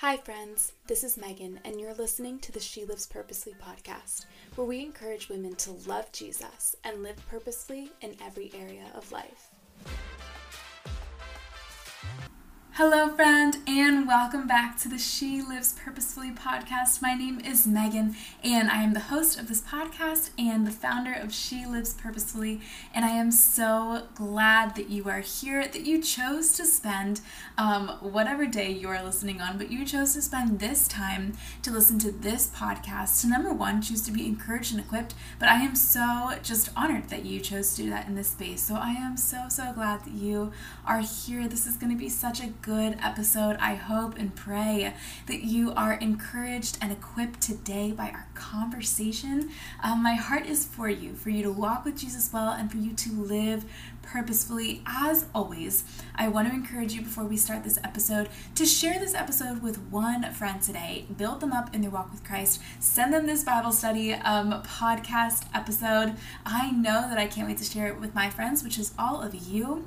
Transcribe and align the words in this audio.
Hi, 0.00 0.16
friends. 0.16 0.74
This 0.86 1.02
is 1.02 1.16
Megan, 1.16 1.58
and 1.64 1.80
you're 1.80 1.92
listening 1.92 2.38
to 2.38 2.52
the 2.52 2.60
She 2.60 2.84
Lives 2.84 3.04
Purposely 3.04 3.54
podcast, 3.60 4.26
where 4.54 4.64
we 4.64 4.80
encourage 4.80 5.28
women 5.28 5.56
to 5.56 5.72
love 5.88 6.12
Jesus 6.12 6.76
and 6.84 7.02
live 7.02 7.16
purposely 7.26 7.90
in 8.00 8.14
every 8.24 8.52
area 8.54 8.92
of 8.94 9.10
life. 9.10 9.50
Hello, 12.78 13.08
friend, 13.08 13.56
and 13.66 14.06
welcome 14.06 14.46
back 14.46 14.78
to 14.78 14.88
the 14.88 14.98
She 15.00 15.42
Lives 15.42 15.74
Purposefully 15.84 16.30
podcast. 16.30 17.02
My 17.02 17.12
name 17.12 17.40
is 17.40 17.66
Megan, 17.66 18.14
and 18.44 18.70
I 18.70 18.84
am 18.84 18.94
the 18.94 19.00
host 19.00 19.36
of 19.36 19.48
this 19.48 19.62
podcast 19.62 20.30
and 20.38 20.64
the 20.64 20.70
founder 20.70 21.12
of 21.12 21.34
She 21.34 21.66
Lives 21.66 21.94
Purposefully. 21.94 22.60
And 22.94 23.04
I 23.04 23.08
am 23.08 23.32
so 23.32 24.04
glad 24.14 24.76
that 24.76 24.90
you 24.90 25.08
are 25.08 25.18
here, 25.18 25.66
that 25.66 25.86
you 25.86 26.00
chose 26.00 26.52
to 26.52 26.64
spend 26.64 27.20
um, 27.56 27.88
whatever 28.00 28.46
day 28.46 28.70
you 28.70 28.86
are 28.86 29.02
listening 29.02 29.40
on, 29.40 29.58
but 29.58 29.72
you 29.72 29.84
chose 29.84 30.14
to 30.14 30.22
spend 30.22 30.60
this 30.60 30.86
time 30.86 31.32
to 31.62 31.72
listen 31.72 31.98
to 31.98 32.12
this 32.12 32.46
podcast. 32.54 33.22
To 33.22 33.26
number 33.26 33.52
one, 33.52 33.82
choose 33.82 34.02
to 34.02 34.12
be 34.12 34.24
encouraged 34.24 34.70
and 34.70 34.80
equipped. 34.80 35.14
But 35.40 35.48
I 35.48 35.62
am 35.64 35.74
so 35.74 36.30
just 36.44 36.70
honored 36.76 37.08
that 37.08 37.24
you 37.24 37.40
chose 37.40 37.74
to 37.74 37.82
do 37.82 37.90
that 37.90 38.06
in 38.06 38.14
this 38.14 38.28
space. 38.28 38.62
So 38.62 38.76
I 38.76 38.92
am 38.92 39.16
so, 39.16 39.46
so 39.48 39.72
glad 39.72 40.04
that 40.04 40.14
you 40.14 40.52
are 40.86 41.00
here. 41.00 41.48
This 41.48 41.66
is 41.66 41.76
going 41.76 41.90
to 41.90 41.98
be 41.98 42.08
such 42.08 42.40
a 42.40 42.52
good 42.68 42.98
episode. 43.02 43.56
I 43.60 43.76
hope 43.76 44.18
and 44.18 44.36
pray 44.36 44.92
that 45.26 45.42
you 45.42 45.72
are 45.72 45.94
encouraged 45.94 46.76
and 46.82 46.92
equipped 46.92 47.40
today 47.40 47.92
by 47.92 48.10
our 48.10 48.28
conversation. 48.34 49.48
Um, 49.82 50.02
my 50.02 50.16
heart 50.16 50.44
is 50.44 50.66
for 50.66 50.86
you, 50.86 51.14
for 51.14 51.30
you 51.30 51.42
to 51.44 51.50
walk 51.50 51.86
with 51.86 51.96
Jesus 51.96 52.30
well 52.30 52.50
and 52.50 52.70
for 52.70 52.76
you 52.76 52.92
to 52.92 53.10
live 53.10 53.64
purposefully. 54.02 54.82
As 54.86 55.24
always, 55.34 55.82
I 56.14 56.28
want 56.28 56.48
to 56.48 56.52
encourage 56.52 56.92
you 56.92 57.00
before 57.00 57.24
we 57.24 57.38
start 57.38 57.64
this 57.64 57.78
episode 57.82 58.28
to 58.56 58.66
share 58.66 59.00
this 59.00 59.14
episode 59.14 59.62
with 59.62 59.78
one 59.84 60.30
friend 60.34 60.60
today. 60.60 61.06
Build 61.16 61.40
them 61.40 61.54
up 61.54 61.74
in 61.74 61.80
their 61.80 61.90
walk 61.90 62.10
with 62.10 62.22
Christ. 62.22 62.60
Send 62.80 63.14
them 63.14 63.24
this 63.24 63.44
Bible 63.44 63.72
study 63.72 64.12
um, 64.12 64.62
podcast 64.62 65.46
episode. 65.54 66.16
I 66.44 66.70
know 66.72 67.08
that 67.08 67.16
I 67.16 67.28
can't 67.28 67.48
wait 67.48 67.56
to 67.58 67.64
share 67.64 67.86
it 67.86 67.98
with 67.98 68.14
my 68.14 68.28
friends, 68.28 68.62
which 68.62 68.78
is 68.78 68.92
all 68.98 69.22
of 69.22 69.34
you. 69.34 69.86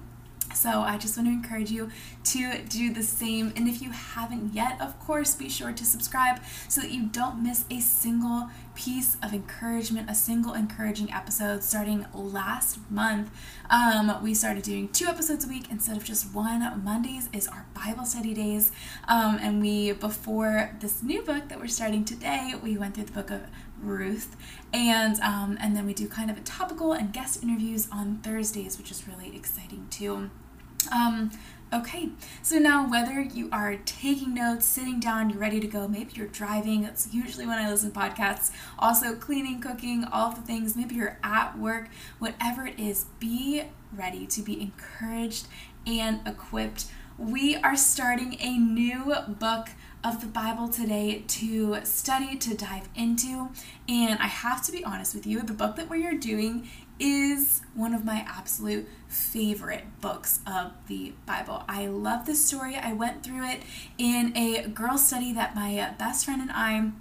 So 0.54 0.82
I 0.82 0.98
just 0.98 1.18
want 1.18 1.28
to 1.30 1.34
encourage 1.34 1.72
you 1.72 1.90
to 2.26 2.62
do 2.70 2.94
the 2.94 3.04
same. 3.04 3.54
And 3.56 3.68
if 3.68 3.82
you 3.82 3.92
haven't 3.92 4.54
yet, 4.54 4.80
of 4.82 5.00
course, 5.00 5.36
be 5.36 5.50
sure 5.50 5.72
to 5.72 5.86
subscribe 5.86 6.42
so 6.68 6.82
that 6.82 6.92
you 6.92 7.08
don't 7.08 7.42
miss 7.42 7.66
a 7.70 7.80
single 7.80 8.50
piece 8.76 9.18
of 9.22 9.34
encouragement, 9.34 10.10
a 10.10 10.16
single 10.16 10.54
encouraging 10.54 11.12
episode. 11.12 11.64
Starting 11.64 12.06
last 12.14 12.80
month, 12.90 13.30
um, 13.70 14.22
we 14.24 14.34
started 14.34 14.64
doing 14.64 14.90
two 14.90 15.06
episodes 15.06 15.46
a 15.46 15.48
week 15.48 15.66
instead 15.70 15.98
of 15.98 16.04
just 16.04 16.34
one. 16.34 16.62
Mondays 16.84 17.30
is 17.34 17.48
our 17.48 17.66
Bible 17.74 18.06
study 18.06 18.34
days. 18.34 18.72
Um, 19.08 19.38
and 19.42 19.62
we, 19.62 19.94
before 19.94 20.76
this 20.80 21.04
new 21.04 21.22
book 21.22 21.50
that 21.50 21.60
we're 21.60 21.68
starting 21.68 22.06
today, 22.06 22.54
we 22.62 22.78
went 22.78 22.96
through 22.96 23.06
the 23.06 23.12
book 23.12 23.32
of 23.32 23.42
Ruth, 23.82 24.36
and 24.74 25.20
um, 25.22 25.58
and 25.60 25.76
then 25.76 25.86
we 25.86 25.94
do 25.94 26.08
kind 26.08 26.30
of 26.30 26.38
a 26.38 26.42
topical 26.42 26.94
and 26.94 27.12
guest 27.12 27.44
interviews 27.44 27.88
on 27.92 28.18
Thursdays, 28.18 28.78
which 28.78 28.92
is 28.92 29.08
really 29.08 29.36
exciting 29.36 29.88
too. 29.90 30.30
Um, 30.92 31.32
okay, 31.74 32.10
so 32.42 32.58
now 32.58 32.90
whether 32.90 33.22
you 33.22 33.50
are 33.52 33.76
taking 33.86 34.34
notes, 34.34 34.66
sitting 34.66 35.00
down, 35.00 35.30
you're 35.30 35.40
ready 35.40 35.60
to 35.60 35.68
go, 35.68 35.88
maybe 35.88 36.12
you're 36.16 36.28
driving, 36.28 36.82
that's 36.82 37.14
usually 37.14 37.46
when 37.46 37.60
I 37.60 37.70
listen 37.70 37.92
to 37.92 38.00
podcasts, 38.00 38.52
also 38.80 39.16
cleaning, 39.16 39.62
cooking, 39.62 40.04
all 40.12 40.32
the 40.32 40.42
things, 40.42 40.76
maybe 40.76 40.96
you're 40.96 41.20
at 41.24 41.58
work, 41.58 41.90
whatever 42.20 42.66
it 42.66 42.80
is, 42.80 43.06
be 43.20 43.64
ready 43.94 44.26
to 44.28 44.42
be 44.42 44.60
encouraged 44.60 45.48
and 45.86 46.26
equipped. 46.28 46.86
We 47.18 47.56
are 47.58 47.78
starting 47.78 48.38
a 48.40 48.58
new 48.58 49.14
book 49.28 49.70
of 50.04 50.22
the 50.22 50.28
Bible 50.28 50.68
today 50.68 51.24
to 51.28 51.78
study, 51.84 52.36
to 52.38 52.56
dive 52.56 52.90
into. 52.96 53.50
And 53.88 54.20
I 54.20 54.28
have 54.28 54.64
to 54.66 54.72
be 54.72 54.84
honest 54.84 55.14
with 55.14 55.28
you, 55.28 55.42
the 55.42 55.54
book 55.54 55.76
that 55.76 55.90
we 55.90 56.06
are 56.08 56.16
doing 56.16 56.68
is 57.00 57.62
one 57.74 57.94
of 57.94 58.06
my 58.06 58.26
absolute 58.28 58.88
favorite 59.08 59.84
books 60.02 60.40
of 60.46 60.72
the 60.88 61.14
Bible. 61.26 61.64
I 61.68 61.88
love 61.88 62.26
this 62.26 62.46
story. 62.46 62.76
I 62.76 62.94
went 62.94 63.24
through 63.24 63.44
it 63.50 63.62
in 63.98 64.36
a 64.36 64.68
girl 64.68 64.98
study 64.98 65.34
that 65.34 65.56
my 65.56 65.94
best 65.98 66.26
friend 66.26 66.42
and 66.42 66.52
I 66.52 66.92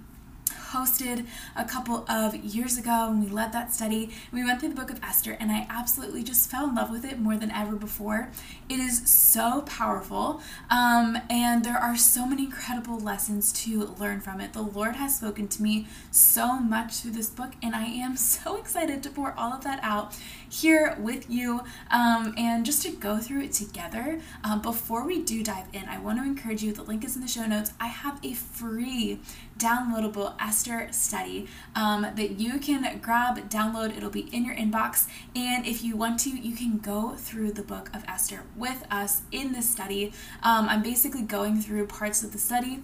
hosted 0.71 1.25
a 1.55 1.65
couple 1.65 2.05
of 2.09 2.35
years 2.35 2.77
ago 2.77 3.07
and 3.09 3.23
we 3.23 3.29
led 3.29 3.51
that 3.51 3.73
study. 3.73 4.11
We 4.31 4.43
went 4.43 4.59
through 4.59 4.69
the 4.69 4.75
book 4.75 4.89
of 4.89 5.03
Esther 5.03 5.37
and 5.39 5.51
I 5.51 5.67
absolutely 5.69 6.23
just 6.23 6.49
fell 6.49 6.69
in 6.69 6.75
love 6.75 6.89
with 6.89 7.05
it 7.05 7.19
more 7.19 7.35
than 7.37 7.51
ever 7.51 7.75
before. 7.75 8.29
It 8.69 8.79
is 8.79 9.09
so 9.09 9.61
powerful 9.63 10.41
um, 10.69 11.17
and 11.29 11.65
there 11.65 11.77
are 11.77 11.97
so 11.97 12.25
many 12.25 12.45
incredible 12.45 12.99
lessons 12.99 13.51
to 13.63 13.95
learn 13.99 14.21
from 14.21 14.39
it. 14.39 14.53
The 14.53 14.61
Lord 14.61 14.95
has 14.95 15.17
spoken 15.17 15.47
to 15.49 15.61
me 15.61 15.87
so 16.09 16.59
much 16.59 16.95
through 16.95 17.11
this 17.11 17.29
book 17.29 17.51
and 17.61 17.75
I 17.75 17.85
am 17.85 18.15
so 18.31 18.57
excited 18.57 19.03
to 19.03 19.09
pour 19.09 19.33
all 19.37 19.53
of 19.53 19.63
that 19.63 19.79
out 19.83 20.15
here 20.49 20.97
with 20.99 21.29
you 21.29 21.61
um, 21.89 22.33
and 22.37 22.65
just 22.65 22.81
to 22.83 22.91
go 22.91 23.17
through 23.17 23.43
it 23.43 23.53
together. 23.53 24.19
Um, 24.43 24.61
before 24.61 25.05
we 25.05 25.21
do 25.21 25.43
dive 25.43 25.67
in, 25.73 25.85
I 25.85 25.99
want 25.99 26.19
to 26.19 26.25
encourage 26.25 26.63
you, 26.63 26.73
the 26.73 26.83
link 26.83 27.03
is 27.03 27.15
in 27.15 27.21
the 27.21 27.27
show 27.27 27.45
notes. 27.45 27.73
I 27.79 27.87
have 27.87 28.19
a 28.23 28.33
free 28.33 29.19
downloadable 29.61 30.33
Esther 30.39 30.87
study 30.91 31.47
um, 31.75 32.01
that 32.01 32.39
you 32.39 32.59
can 32.59 32.99
grab, 32.99 33.49
download. 33.49 33.95
It'll 33.95 34.09
be 34.09 34.27
in 34.35 34.43
your 34.43 34.55
inbox. 34.55 35.07
And 35.35 35.65
if 35.65 35.83
you 35.83 35.95
want 35.95 36.19
to, 36.21 36.29
you 36.29 36.55
can 36.55 36.79
go 36.79 37.15
through 37.15 37.51
the 37.51 37.61
book 37.61 37.89
of 37.93 38.03
Esther 38.07 38.43
with 38.55 38.85
us 38.89 39.21
in 39.31 39.53
this 39.53 39.69
study. 39.69 40.13
Um, 40.41 40.67
I'm 40.67 40.81
basically 40.81 41.21
going 41.21 41.61
through 41.61 41.85
parts 41.87 42.23
of 42.23 42.31
the 42.31 42.39
study 42.39 42.83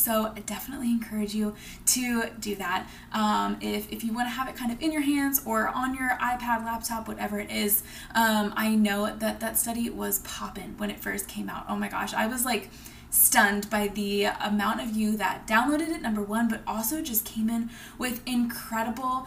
so 0.00 0.32
I 0.34 0.40
definitely 0.40 0.90
encourage 0.90 1.34
you 1.34 1.54
to 1.86 2.30
do 2.40 2.54
that. 2.56 2.88
Um, 3.12 3.58
if, 3.60 3.90
if 3.92 4.02
you 4.02 4.12
want 4.12 4.26
to 4.26 4.30
have 4.30 4.48
it 4.48 4.56
kind 4.56 4.72
of 4.72 4.80
in 4.80 4.92
your 4.92 5.02
hands 5.02 5.42
or 5.44 5.68
on 5.68 5.94
your 5.94 6.10
iPad, 6.22 6.64
laptop, 6.64 7.06
whatever 7.06 7.38
it 7.38 7.50
is, 7.50 7.82
um, 8.14 8.52
I 8.56 8.74
know 8.74 9.14
that 9.14 9.40
that 9.40 9.58
study 9.58 9.90
was 9.90 10.20
popping 10.20 10.74
when 10.78 10.90
it 10.90 11.00
first 11.00 11.28
came 11.28 11.50
out. 11.50 11.66
Oh 11.68 11.76
my 11.76 11.88
gosh, 11.88 12.14
I 12.14 12.26
was 12.26 12.44
like 12.44 12.70
stunned 13.10 13.68
by 13.68 13.88
the 13.88 14.24
amount 14.24 14.80
of 14.80 14.96
you 14.96 15.16
that 15.16 15.46
downloaded 15.46 15.88
it, 15.88 16.02
number 16.02 16.22
one, 16.22 16.48
but 16.48 16.62
also 16.66 17.02
just 17.02 17.24
came 17.24 17.50
in 17.50 17.70
with 17.98 18.22
incredible 18.26 19.26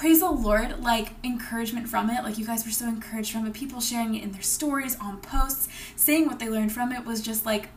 praise 0.00 0.20
the 0.20 0.30
Lord, 0.30 0.82
like 0.82 1.12
encouragement 1.22 1.86
from 1.86 2.08
it. 2.08 2.24
Like 2.24 2.38
you 2.38 2.46
guys 2.46 2.64
were 2.64 2.70
so 2.70 2.88
encouraged 2.88 3.32
from 3.32 3.46
it. 3.46 3.52
People 3.52 3.82
sharing 3.82 4.14
it 4.14 4.22
in 4.22 4.32
their 4.32 4.40
stories, 4.40 4.96
on 4.98 5.18
posts, 5.18 5.68
saying 5.94 6.26
what 6.26 6.38
they 6.38 6.48
learned 6.48 6.72
from 6.72 6.90
it 6.90 7.04
was 7.04 7.20
just 7.20 7.44
like 7.44 7.68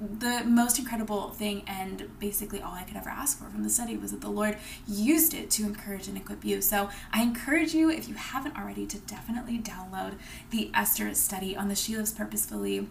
the 0.00 0.42
most 0.44 0.78
incredible 0.78 1.30
thing 1.30 1.62
and 1.66 2.08
basically 2.18 2.60
all 2.62 2.72
I 2.72 2.82
could 2.82 2.96
ever 2.96 3.10
ask 3.10 3.38
for 3.38 3.50
from 3.50 3.62
the 3.62 3.70
study 3.70 3.96
was 3.96 4.10
that 4.12 4.20
the 4.22 4.30
Lord 4.30 4.56
used 4.86 5.34
it 5.34 5.50
to 5.52 5.64
encourage 5.64 6.08
and 6.08 6.16
equip 6.16 6.46
you. 6.46 6.62
So 6.62 6.88
I 7.12 7.22
encourage 7.22 7.74
you, 7.74 7.90
if 7.90 8.08
you 8.08 8.14
haven't 8.14 8.56
already, 8.56 8.86
to 8.86 8.98
definitely 8.98 9.58
download 9.58 10.14
the 10.50 10.70
Esther 10.74 11.12
study 11.12 11.54
on 11.54 11.68
the 11.68 11.74
She 11.74 11.94
Lives 11.94 12.12
Purposefully 12.12 12.88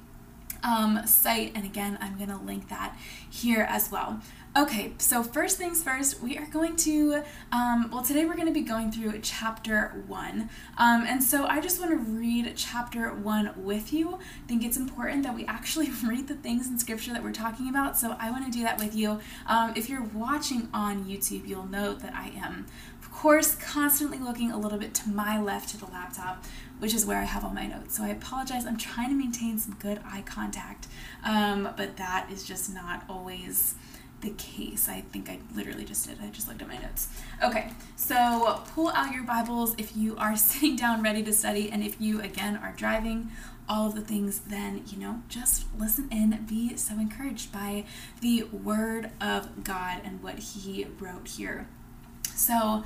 um, 0.65 1.05
site. 1.05 1.51
And 1.55 1.63
again, 1.63 1.97
I'm 2.01 2.17
going 2.17 2.29
to 2.29 2.37
link 2.37 2.69
that 2.69 2.97
here 3.29 3.65
as 3.69 3.91
well. 3.91 4.21
Okay, 4.57 4.93
so 4.99 5.21
first 5.21 5.57
things 5.57 5.83
first, 5.83 6.21
we 6.23 6.37
are 6.37 6.45
going 6.45 6.77
to, 6.77 7.23
um, 7.51 7.89
well, 7.91 8.01
today 8.01 8.23
we're 8.23 8.37
going 8.37 8.47
to 8.47 8.53
be 8.53 8.61
going 8.61 8.89
through 8.89 9.19
chapter 9.19 10.05
one. 10.07 10.49
Um, 10.77 11.03
and 11.05 11.21
so 11.21 11.45
I 11.45 11.59
just 11.59 11.77
want 11.77 11.91
to 11.91 11.97
read 11.97 12.53
chapter 12.55 13.13
one 13.13 13.51
with 13.57 13.91
you. 13.91 14.15
I 14.15 14.47
think 14.47 14.63
it's 14.63 14.77
important 14.77 15.23
that 15.23 15.35
we 15.35 15.45
actually 15.45 15.89
read 16.05 16.29
the 16.29 16.35
things 16.35 16.69
in 16.69 16.79
scripture 16.79 17.11
that 17.11 17.21
we're 17.21 17.33
talking 17.33 17.67
about. 17.67 17.97
So 17.97 18.15
I 18.17 18.31
want 18.31 18.45
to 18.45 18.51
do 18.51 18.63
that 18.63 18.79
with 18.79 18.95
you. 18.95 19.19
Um, 19.45 19.73
if 19.75 19.89
you're 19.89 20.03
watching 20.13 20.69
on 20.73 21.03
YouTube, 21.03 21.45
you'll 21.45 21.67
note 21.67 21.99
that 21.99 22.13
I 22.13 22.31
am, 22.41 22.65
course, 23.15 23.55
constantly 23.55 24.19
looking 24.19 24.51
a 24.51 24.57
little 24.57 24.77
bit 24.77 24.93
to 24.93 25.09
my 25.09 25.41
left 25.41 25.69
to 25.69 25.77
the 25.77 25.85
laptop, 25.85 26.43
which 26.79 26.93
is 26.93 27.05
where 27.05 27.17
I 27.17 27.23
have 27.23 27.45
all 27.45 27.53
my 27.53 27.65
notes. 27.65 27.95
So 27.97 28.03
I 28.03 28.09
apologize. 28.09 28.65
I'm 28.65 28.77
trying 28.77 29.09
to 29.09 29.15
maintain 29.15 29.57
some 29.57 29.75
good 29.79 29.99
eye 30.05 30.21
contact, 30.25 30.87
um, 31.23 31.69
but 31.77 31.97
that 31.97 32.29
is 32.31 32.43
just 32.43 32.73
not 32.73 33.03
always 33.09 33.75
the 34.21 34.31
case. 34.31 34.89
I 34.89 35.01
think 35.01 35.29
I 35.29 35.39
literally 35.55 35.85
just 35.85 36.07
did. 36.07 36.17
I 36.21 36.29
just 36.29 36.47
looked 36.47 36.61
at 36.61 36.67
my 36.67 36.77
notes. 36.77 37.07
Okay, 37.41 37.71
so 37.95 38.61
pull 38.73 38.89
out 38.89 39.13
your 39.13 39.23
Bibles 39.23 39.75
if 39.77 39.95
you 39.95 40.17
are 40.17 40.35
sitting 40.35 40.75
down 40.75 41.01
ready 41.01 41.23
to 41.23 41.31
study, 41.31 41.71
and 41.71 41.83
if 41.83 41.99
you, 42.01 42.21
again, 42.21 42.57
are 42.57 42.73
driving, 42.75 43.31
all 43.67 43.87
of 43.87 43.95
the 43.95 44.01
things, 44.01 44.39
then, 44.39 44.83
you 44.87 44.97
know, 44.99 45.23
just 45.29 45.65
listen 45.77 46.07
in, 46.11 46.45
be 46.47 46.75
so 46.75 46.95
encouraged 46.95 47.51
by 47.51 47.85
the 48.21 48.43
Word 48.43 49.11
of 49.21 49.63
God 49.63 50.01
and 50.03 50.21
what 50.21 50.39
He 50.39 50.85
wrote 50.99 51.27
here. 51.29 51.67
So, 52.35 52.83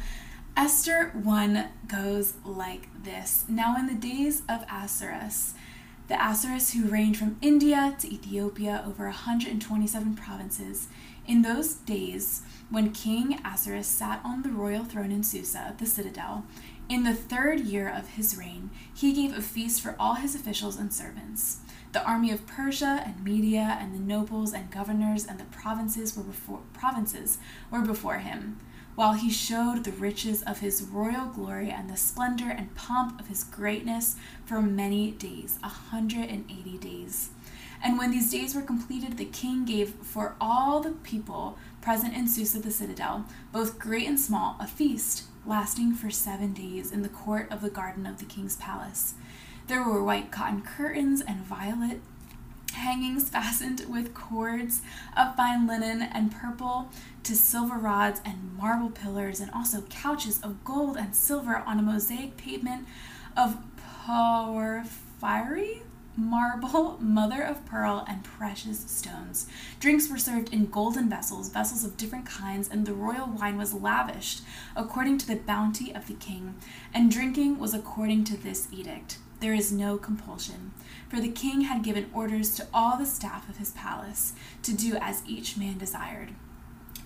Esther 0.56 1.10
1 1.14 1.70
goes 1.88 2.34
like 2.46 2.88
this 3.04 3.46
Now, 3.50 3.76
in 3.78 3.88
the 3.88 3.96
days 3.96 4.44
of 4.48 4.62
Ahasuerus, 4.64 5.56
the 6.08 6.14
Ahasuerus 6.16 6.74
who 6.74 6.86
reigned 6.86 7.18
from 7.18 7.38
India 7.42 7.96
to 8.00 8.14
Ethiopia 8.14 8.84
over 8.86 9.06
127 9.06 10.16
provinces, 10.16 10.88
in 11.28 11.42
those 11.42 11.74
days, 11.74 12.44
when 12.70 12.92
King 12.92 13.40
Ahasuerus 13.44 13.88
sat 13.88 14.22
on 14.24 14.44
the 14.44 14.50
royal 14.50 14.84
throne 14.84 15.12
in 15.12 15.24
Susa, 15.24 15.76
the 15.80 15.86
citadel, 15.88 16.46
in 16.88 17.04
the 17.04 17.16
third 17.16 17.62
year 17.62 17.90
of 17.90 18.10
his 18.10 18.38
reign, 18.38 18.70
he 18.94 19.14
gave 19.14 19.36
a 19.36 19.42
feast 19.42 19.82
for 19.82 19.96
all 20.00 20.16
his 20.16 20.36
officials 20.36 20.78
and 20.78 20.94
servants. 20.94 21.62
The 21.92 22.04
army 22.04 22.32
of 22.32 22.46
Persia 22.46 23.04
and 23.04 23.24
Media 23.24 23.78
and 23.82 23.96
the 23.96 24.00
nobles 24.00 24.54
and 24.54 24.70
governors 24.70 25.26
and 25.26 25.40
the 25.40 25.46
provinces 25.46 26.16
were 26.16 26.24
before 26.24 26.62
provinces 26.74 27.40
were 27.72 27.82
before 27.82 28.20
him, 28.20 28.60
while 29.00 29.14
he 29.14 29.32
showed 29.32 29.86
the 29.86 29.94
riches 29.94 30.42
of 30.44 30.60
his 30.60 30.82
royal 30.82 31.28
glory 31.28 31.70
and 31.70 31.90
the 31.90 31.96
splendor 31.96 32.50
and 32.50 32.76
pomp 32.76 33.18
of 33.18 33.28
his 33.28 33.46
greatness 33.46 34.18
for 34.44 34.62
many 34.62 35.12
days, 35.12 35.58
a 35.64 35.70
hundred 35.70 36.28
and 36.30 36.44
eighty 36.52 36.78
days. 36.78 37.30
And 37.82 37.98
when 37.98 38.12
these 38.12 38.30
days 38.30 38.54
were 38.54 38.62
completed, 38.62 39.16
the 39.16 39.24
king 39.24 39.64
gave 39.64 39.92
for 40.02 40.36
all 40.42 40.82
the 40.82 40.92
people 40.92 41.58
present 41.80 42.14
in 42.14 42.28
Susa 42.28 42.60
the 42.60 42.72
citadel, 42.72 43.24
both 43.54 43.80
great 43.80 44.06
and 44.06 44.20
small, 44.20 44.58
a 44.60 44.68
feast 44.68 45.28
lasting 45.46 45.94
for 45.94 46.10
seven 46.10 46.52
days 46.52 46.92
in 46.92 47.02
the 47.02 47.08
court 47.08 47.50
of 47.50 47.62
the 47.62 47.70
garden 47.70 48.06
of 48.06 48.20
the 48.20 48.26
king's 48.26 48.58
palace. 48.58 49.14
There 49.68 49.82
were 49.82 50.04
white 50.04 50.30
cotton 50.30 50.62
curtains 50.62 51.22
and 51.22 51.46
violet 51.46 52.02
hangings 52.72 53.30
fastened 53.30 53.86
with 53.90 54.14
cords 54.14 54.82
of 55.16 55.36
fine 55.36 55.68
linen 55.68 56.02
and 56.02 56.32
purple 56.32 56.90
to 57.24 57.36
silver 57.36 57.78
rods 57.78 58.22
and 58.26 58.56
marble 58.58 58.90
pillars, 58.90 59.40
and 59.40 59.52
also 59.52 59.82
couches 59.90 60.40
of 60.42 60.64
gold 60.64 60.98
and 60.98 61.16
silver 61.16 61.58
on 61.66 61.80
a 61.80 61.84
mosaic 61.84 62.38
pavement 62.38 62.88
of 63.36 63.58
porphyry 64.06 65.84
marble, 66.20 66.98
mother 67.02 67.42
of 67.42 67.66
pearl, 67.66 68.06
and 68.08 68.24
precious 68.24 68.80
stones. 68.80 69.48
Drinks 69.80 70.10
were 70.10 70.18
served 70.18 70.54
in 70.54 70.66
golden 70.68 71.10
vessels, 71.10 71.50
vessels 71.50 71.84
of 71.84 71.98
different 71.98 72.26
kinds, 72.26 72.68
and 72.68 72.86
the 72.86 72.94
royal 72.94 73.28
wine 73.28 73.58
was 73.58 73.74
lavished 73.74 74.42
according 74.76 75.18
to 75.20 75.28
the 75.28 75.36
bounty 75.36 75.94
of 75.94 76.08
the 76.08 76.14
king, 76.14 76.56
and 76.94 77.12
drinking 77.12 77.58
was 77.58 77.74
according 77.74 78.24
to 78.26 78.38
this 78.38 78.68
edict. 78.72 79.18
There 79.40 79.54
is 79.54 79.72
no 79.72 79.98
compulsion, 79.98 80.74
for 81.08 81.20
the 81.20 81.32
king 81.32 81.62
had 81.62 81.84
given 81.84 82.10
orders 82.14 82.56
to 82.56 82.68
all 82.74 82.98
the 82.98 83.06
staff 83.06 83.50
of 83.50 83.58
his 83.58 83.72
palace 83.72 84.34
to 84.64 84.74
do 84.74 84.98
as 85.00 85.24
each 85.26 85.58
man 85.58 85.78
desired. 85.78 86.30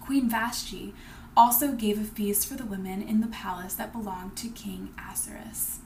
Queen 0.01 0.30
Vashti 0.30 0.94
also 1.38 1.71
gave 1.71 2.00
a 2.00 2.03
feast 2.03 2.47
for 2.47 2.56
the 2.56 2.65
women 2.65 3.01
in 3.01 3.21
the 3.21 3.27
palace 3.27 3.75
that 3.75 3.91
belonged 3.91 4.35
to 4.38 4.50
King 4.50 4.94
Ahasuerus. 4.97 5.80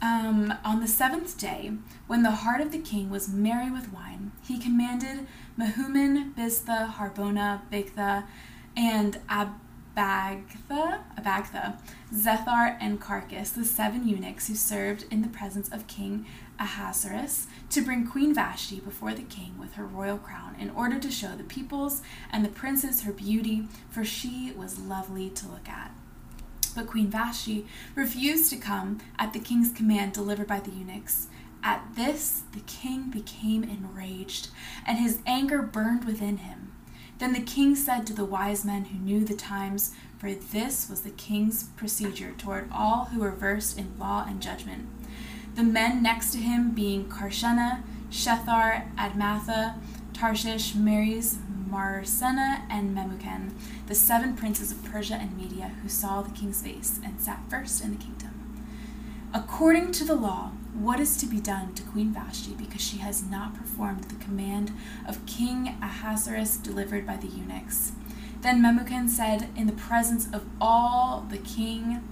Um, 0.00 0.52
on 0.64 0.80
the 0.80 0.88
seventh 0.88 1.38
day, 1.38 1.72
when 2.08 2.24
the 2.24 2.32
heart 2.32 2.60
of 2.60 2.72
the 2.72 2.78
king 2.78 3.08
was 3.08 3.28
merry 3.28 3.70
with 3.70 3.92
wine, 3.92 4.32
he 4.42 4.58
commanded 4.58 5.28
Mehuman, 5.56 6.34
Biztha, 6.34 6.92
Harbona, 6.94 7.60
Bigtha, 7.70 8.24
and 8.76 9.20
Abagtha, 9.94 11.00
Abagtha, 11.18 11.76
Zethar, 12.14 12.78
and 12.80 13.00
Carkas, 13.00 13.52
the 13.52 13.64
seven 13.64 14.08
eunuchs 14.08 14.48
who 14.48 14.54
served 14.54 15.04
in 15.10 15.20
the 15.20 15.28
presence 15.28 15.68
of 15.68 15.86
King 15.86 16.24
Ahasuerus, 16.58 17.46
to 17.70 17.82
bring 17.82 18.06
Queen 18.06 18.34
Vashti 18.34 18.80
before 18.80 19.12
the 19.12 19.22
king 19.22 19.54
with 19.58 19.74
her 19.74 19.84
royal 19.84 20.16
crown, 20.16 20.56
in 20.58 20.70
order 20.70 20.98
to 20.98 21.10
show 21.10 21.36
the 21.36 21.44
peoples 21.44 22.00
and 22.30 22.44
the 22.44 22.48
princes 22.48 23.02
her 23.02 23.12
beauty, 23.12 23.66
for 23.90 24.04
she 24.04 24.52
was 24.56 24.78
lovely 24.78 25.28
to 25.30 25.46
look 25.46 25.68
at. 25.68 25.90
But 26.74 26.86
Queen 26.86 27.08
Vashti 27.08 27.66
refused 27.94 28.48
to 28.50 28.56
come 28.56 28.98
at 29.18 29.34
the 29.34 29.40
king's 29.40 29.72
command 29.72 30.14
delivered 30.14 30.46
by 30.46 30.60
the 30.60 30.70
eunuchs. 30.70 31.26
At 31.62 31.94
this, 31.96 32.42
the 32.52 32.60
king 32.60 33.10
became 33.10 33.62
enraged, 33.62 34.48
and 34.86 34.98
his 34.98 35.20
anger 35.26 35.60
burned 35.60 36.04
within 36.04 36.38
him. 36.38 36.72
Then 37.22 37.34
the 37.34 37.40
king 37.40 37.76
said 37.76 38.04
to 38.08 38.12
the 38.12 38.24
wise 38.24 38.64
men 38.64 38.86
who 38.86 38.98
knew 38.98 39.24
the 39.24 39.36
times, 39.36 39.94
for 40.18 40.34
this 40.34 40.90
was 40.90 41.02
the 41.02 41.10
king's 41.10 41.62
procedure 41.76 42.32
toward 42.36 42.68
all 42.72 43.04
who 43.04 43.20
were 43.20 43.30
versed 43.30 43.78
in 43.78 43.96
law 43.96 44.24
and 44.26 44.42
judgment. 44.42 44.88
The 45.54 45.62
men 45.62 46.02
next 46.02 46.32
to 46.32 46.38
him 46.38 46.72
being 46.72 47.04
Karshena, 47.04 47.84
Shethar, 48.10 48.92
Admatha, 48.96 49.76
Tarshish, 50.12 50.74
Meres, 50.74 51.38
Marsena, 51.68 52.66
and 52.68 52.92
Memucan, 52.92 53.52
the 53.86 53.94
seven 53.94 54.34
princes 54.34 54.72
of 54.72 54.82
Persia 54.82 55.14
and 55.14 55.36
Media 55.36 55.70
who 55.80 55.88
saw 55.88 56.22
the 56.22 56.30
king's 56.36 56.60
face 56.60 56.98
and 57.04 57.20
sat 57.20 57.38
first 57.48 57.84
in 57.84 57.92
the 57.92 58.04
kingdom. 58.04 58.64
According 59.32 59.92
to 59.92 60.04
the 60.04 60.16
law, 60.16 60.50
what 60.74 61.00
is 61.00 61.16
to 61.18 61.26
be 61.26 61.40
done 61.40 61.74
to 61.74 61.82
Queen 61.82 62.12
Vashti 62.12 62.54
because 62.54 62.80
she 62.80 62.98
has 62.98 63.22
not 63.22 63.54
performed 63.54 64.04
the 64.04 64.24
command 64.24 64.72
of 65.06 65.24
King 65.26 65.76
Ahasuerus 65.82 66.56
delivered 66.56 67.06
by 67.06 67.16
the 67.16 67.26
eunuchs? 67.26 67.92
Then 68.40 68.62
Memucan 68.62 69.08
said 69.08 69.48
in 69.54 69.66
the 69.66 69.72
presence 69.72 70.26
of 70.32 70.44
all 70.60 71.26
the 71.28 71.38
king 71.38 72.02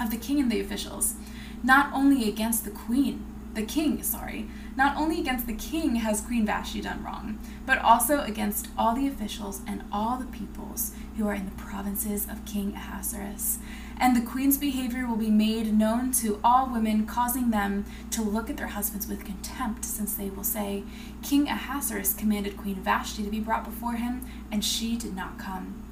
of 0.00 0.10
the 0.10 0.16
king 0.16 0.40
and 0.40 0.50
the 0.50 0.60
officials, 0.60 1.14
not 1.62 1.92
only 1.92 2.28
against 2.28 2.64
the 2.64 2.70
queen, 2.70 3.24
the 3.54 3.62
king, 3.62 4.02
sorry, 4.02 4.48
not 4.76 4.96
only 4.96 5.20
against 5.20 5.46
the 5.46 5.54
king 5.54 5.96
has 5.96 6.20
Queen 6.22 6.46
Vashti 6.46 6.80
done 6.80 7.04
wrong, 7.04 7.38
but 7.66 7.78
also 7.78 8.20
against 8.22 8.68
all 8.78 8.94
the 8.94 9.06
officials 9.06 9.60
and 9.66 9.84
all 9.92 10.16
the 10.16 10.26
peoples 10.26 10.92
who 11.16 11.28
are 11.28 11.34
in 11.34 11.44
the 11.44 11.62
provinces 11.62 12.26
of 12.28 12.44
King 12.46 12.74
Ahasuerus. 12.74 13.58
And 13.98 14.16
the 14.16 14.26
queen's 14.26 14.56
behavior 14.56 15.06
will 15.06 15.16
be 15.16 15.30
made 15.30 15.72
known 15.78 16.12
to 16.12 16.40
all 16.42 16.66
women, 16.66 17.06
causing 17.06 17.50
them 17.50 17.84
to 18.10 18.22
look 18.22 18.48
at 18.48 18.56
their 18.56 18.68
husbands 18.68 19.06
with 19.06 19.24
contempt, 19.24 19.84
since 19.84 20.14
they 20.14 20.30
will 20.30 20.44
say, 20.44 20.82
King 21.22 21.48
Ahasuerus 21.48 22.14
commanded 22.14 22.56
Queen 22.56 22.76
Vashti 22.76 23.22
to 23.22 23.30
be 23.30 23.40
brought 23.40 23.64
before 23.64 23.94
him, 23.94 24.26
and 24.50 24.64
she 24.64 24.96
did 24.96 25.14
not 25.14 25.38
come. 25.38 25.91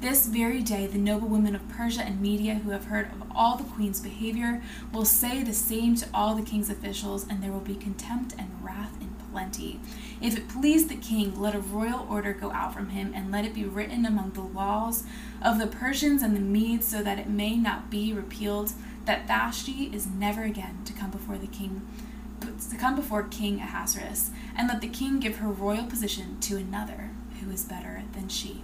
This 0.00 0.26
very 0.26 0.62
day, 0.62 0.86
the 0.86 0.96
noble 0.96 1.26
women 1.26 1.56
of 1.56 1.68
Persia 1.68 2.02
and 2.02 2.20
Media 2.20 2.54
who 2.54 2.70
have 2.70 2.84
heard 2.84 3.10
of 3.10 3.24
all 3.34 3.56
the 3.56 3.64
queen's 3.64 3.98
behavior 3.98 4.62
will 4.92 5.04
say 5.04 5.42
the 5.42 5.52
same 5.52 5.96
to 5.96 6.06
all 6.14 6.36
the 6.36 6.48
king's 6.48 6.70
officials, 6.70 7.26
and 7.28 7.42
there 7.42 7.50
will 7.50 7.58
be 7.58 7.74
contempt 7.74 8.32
and 8.38 8.48
wrath 8.62 8.92
in 9.00 9.10
plenty. 9.32 9.80
If 10.20 10.38
it 10.38 10.48
please 10.48 10.86
the 10.86 10.94
king, 10.94 11.40
let 11.40 11.56
a 11.56 11.58
royal 11.58 12.06
order 12.08 12.32
go 12.32 12.52
out 12.52 12.74
from 12.74 12.90
him, 12.90 13.12
and 13.12 13.32
let 13.32 13.44
it 13.44 13.54
be 13.54 13.64
written 13.64 14.06
among 14.06 14.30
the 14.30 14.40
laws 14.40 15.02
of 15.42 15.58
the 15.58 15.66
Persians 15.66 16.22
and 16.22 16.36
the 16.36 16.40
Medes, 16.40 16.86
so 16.86 17.02
that 17.02 17.18
it 17.18 17.28
may 17.28 17.56
not 17.56 17.90
be 17.90 18.12
repealed, 18.12 18.74
that 19.04 19.26
Vashti 19.26 19.90
is 19.92 20.06
never 20.06 20.44
again 20.44 20.78
to 20.84 20.92
come 20.92 21.10
before 21.10 21.38
the 21.38 21.48
king 21.48 21.84
to 22.70 22.76
come 22.76 22.94
before 22.94 23.24
King 23.24 23.58
Ahasuerus, 23.58 24.30
and 24.56 24.68
let 24.68 24.80
the 24.80 24.88
king 24.88 25.18
give 25.18 25.38
her 25.38 25.48
royal 25.48 25.86
position 25.86 26.38
to 26.40 26.56
another 26.56 27.10
who 27.40 27.50
is 27.50 27.64
better 27.64 28.04
than 28.14 28.28
she. 28.28 28.62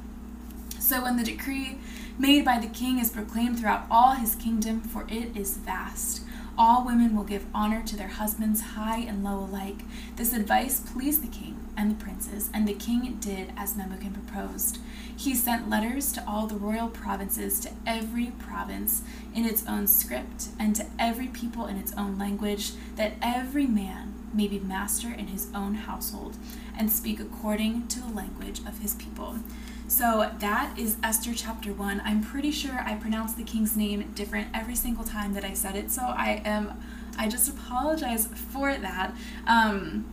So 0.84 1.02
when 1.02 1.16
the 1.16 1.24
decree 1.24 1.78
made 2.18 2.44
by 2.44 2.58
the 2.58 2.66
king 2.66 2.98
is 2.98 3.08
proclaimed 3.10 3.58
throughout 3.58 3.86
all 3.90 4.10
his 4.10 4.34
kingdom, 4.34 4.82
for 4.82 5.06
it 5.08 5.34
is 5.34 5.56
vast, 5.56 6.20
all 6.58 6.84
women 6.84 7.16
will 7.16 7.24
give 7.24 7.46
honor 7.54 7.82
to 7.86 7.96
their 7.96 8.08
husbands, 8.08 8.60
high 8.60 8.98
and 8.98 9.24
low 9.24 9.38
alike. 9.38 9.78
This 10.16 10.34
advice 10.34 10.80
pleased 10.80 11.22
the 11.22 11.34
king 11.34 11.56
and 11.74 11.90
the 11.90 12.04
princes, 12.04 12.50
and 12.52 12.68
the 12.68 12.74
king 12.74 13.16
did 13.18 13.54
as 13.56 13.72
Memucan 13.72 14.12
proposed. 14.12 14.76
He 15.16 15.34
sent 15.34 15.70
letters 15.70 16.12
to 16.12 16.28
all 16.28 16.46
the 16.46 16.54
royal 16.56 16.88
provinces, 16.88 17.60
to 17.60 17.70
every 17.86 18.32
province 18.38 19.02
in 19.34 19.46
its 19.46 19.66
own 19.66 19.86
script, 19.86 20.48
and 20.58 20.76
to 20.76 20.84
every 20.98 21.28
people 21.28 21.64
in 21.64 21.78
its 21.78 21.94
own 21.96 22.18
language, 22.18 22.72
that 22.96 23.14
every 23.22 23.66
man 23.66 24.12
may 24.34 24.48
be 24.48 24.58
master 24.58 25.08
in 25.08 25.28
his 25.28 25.48
own 25.54 25.74
household 25.76 26.36
and 26.76 26.92
speak 26.92 27.20
according 27.20 27.86
to 27.86 28.00
the 28.00 28.12
language 28.12 28.58
of 28.66 28.80
his 28.80 28.94
people. 28.96 29.38
So 29.86 30.30
that 30.38 30.78
is 30.78 30.96
Esther 31.02 31.34
chapter 31.34 31.72
1. 31.72 32.02
I'm 32.04 32.22
pretty 32.22 32.50
sure 32.50 32.80
I 32.80 32.94
pronounced 32.94 33.36
the 33.36 33.44
king's 33.44 33.76
name 33.76 34.10
different 34.14 34.48
every 34.54 34.74
single 34.74 35.04
time 35.04 35.34
that 35.34 35.44
I 35.44 35.52
said 35.52 35.76
it, 35.76 35.90
so 35.90 36.02
I 36.02 36.40
am 36.44 36.80
I 37.18 37.28
just 37.28 37.48
apologize 37.48 38.26
for 38.26 38.74
that. 38.74 39.14
Um, 39.46 40.06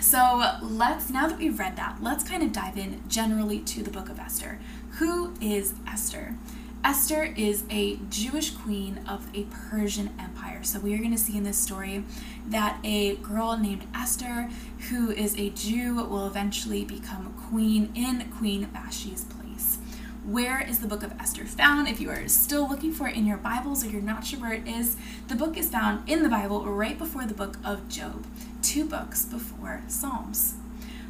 so 0.00 0.58
let's 0.62 1.10
now 1.10 1.26
that 1.26 1.38
we've 1.38 1.58
read 1.58 1.76
that, 1.76 1.98
let's 2.02 2.22
kind 2.22 2.42
of 2.42 2.52
dive 2.52 2.76
in 2.76 3.02
generally 3.08 3.60
to 3.60 3.82
the 3.82 3.90
book 3.90 4.08
of 4.08 4.18
Esther. 4.18 4.60
Who 4.98 5.34
is 5.40 5.74
Esther? 5.88 6.36
Esther 6.84 7.32
is 7.34 7.64
a 7.70 7.96
Jewish 8.10 8.50
queen 8.50 9.00
of 9.08 9.26
a 9.34 9.44
Persian 9.44 10.10
empire. 10.18 10.62
So 10.62 10.78
we 10.78 10.92
are 10.92 10.98
going 10.98 11.12
to 11.12 11.18
see 11.18 11.34
in 11.34 11.42
this 11.42 11.56
story 11.56 12.04
that 12.46 12.78
a 12.84 13.16
girl 13.16 13.56
named 13.56 13.86
Esther, 13.94 14.50
who 14.90 15.10
is 15.10 15.34
a 15.38 15.48
Jew, 15.48 15.94
will 15.94 16.26
eventually 16.26 16.84
become 16.84 17.34
queen 17.48 17.90
in 17.94 18.30
Queen 18.36 18.66
Vashti's 18.66 19.24
place. 19.24 19.78
Where 20.26 20.60
is 20.60 20.80
the 20.80 20.86
book 20.86 21.02
of 21.02 21.18
Esther 21.18 21.46
found? 21.46 21.88
If 21.88 22.00
you 22.00 22.10
are 22.10 22.28
still 22.28 22.68
looking 22.68 22.92
for 22.92 23.08
it 23.08 23.16
in 23.16 23.26
your 23.26 23.38
Bibles 23.38 23.82
or 23.82 23.88
you're 23.88 24.02
not 24.02 24.26
sure 24.26 24.40
where 24.40 24.52
it 24.52 24.68
is, 24.68 24.96
the 25.28 25.36
book 25.36 25.56
is 25.56 25.70
found 25.70 26.06
in 26.06 26.22
the 26.22 26.28
Bible 26.28 26.66
right 26.66 26.98
before 26.98 27.24
the 27.24 27.32
book 27.32 27.56
of 27.64 27.88
Job, 27.88 28.26
two 28.60 28.84
books 28.84 29.24
before 29.24 29.82
Psalms. 29.88 30.56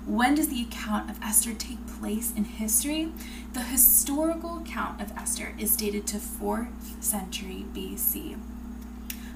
When 0.06 0.34
does 0.34 0.48
the 0.48 0.60
account 0.60 1.08
of 1.10 1.18
Esther 1.22 1.54
take 1.54 1.86
place 1.86 2.30
in 2.36 2.44
history? 2.44 3.10
The 3.54 3.60
historical 3.62 4.58
account 4.58 5.00
of 5.00 5.12
Esther 5.16 5.54
is 5.58 5.76
dated 5.76 6.06
to 6.08 6.18
4th 6.18 7.02
century 7.02 7.64
BC. 7.74 8.38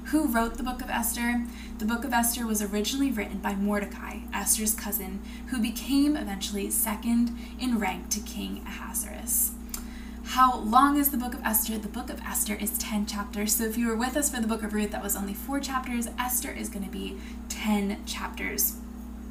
Who 0.07 0.27
wrote 0.27 0.59
the 0.59 0.63
book 0.63 0.83
of 0.83 0.91
Esther? 0.91 1.47
The 1.79 1.87
book 1.87 2.05
of 2.05 2.13
Esther 2.13 2.47
was 2.47 2.61
originally 2.61 3.11
written 3.11 3.39
by 3.39 3.55
Mordecai, 3.55 4.21
Esther's 4.35 4.75
cousin, 4.75 5.23
who 5.47 5.59
became 5.59 6.17
eventually 6.17 6.71
second 6.71 7.35
in 7.59 7.79
rank 7.79 8.11
to 8.11 8.21
King 8.21 8.63
Ahasuerus. 8.67 9.53
how 10.25 10.59
long 10.59 10.99
is 10.99 11.11
the 11.11 11.17
book 11.17 11.33
of 11.33 11.43
Esther? 11.43 11.79
The 11.79 11.89
book 11.89 12.11
of 12.11 12.21
Esther 12.21 12.55
is 12.55 12.77
10 12.77 13.07
chapters. 13.07 13.57
So 13.57 13.65
if 13.65 13.79
you 13.79 13.87
were 13.87 13.97
with 13.97 14.19
us 14.19 14.29
for 14.29 14.39
the 14.39 14.47
book 14.47 14.63
of 14.63 14.75
Ruth, 14.75 14.91
that 14.91 15.03
was 15.03 15.17
only 15.17 15.33
four 15.33 15.61
chapters. 15.61 16.09
Esther 16.19 16.51
is 16.51 16.69
going 16.69 16.85
to 16.85 16.91
be 16.91 17.17
10 17.49 18.05
chapters. 18.05 18.77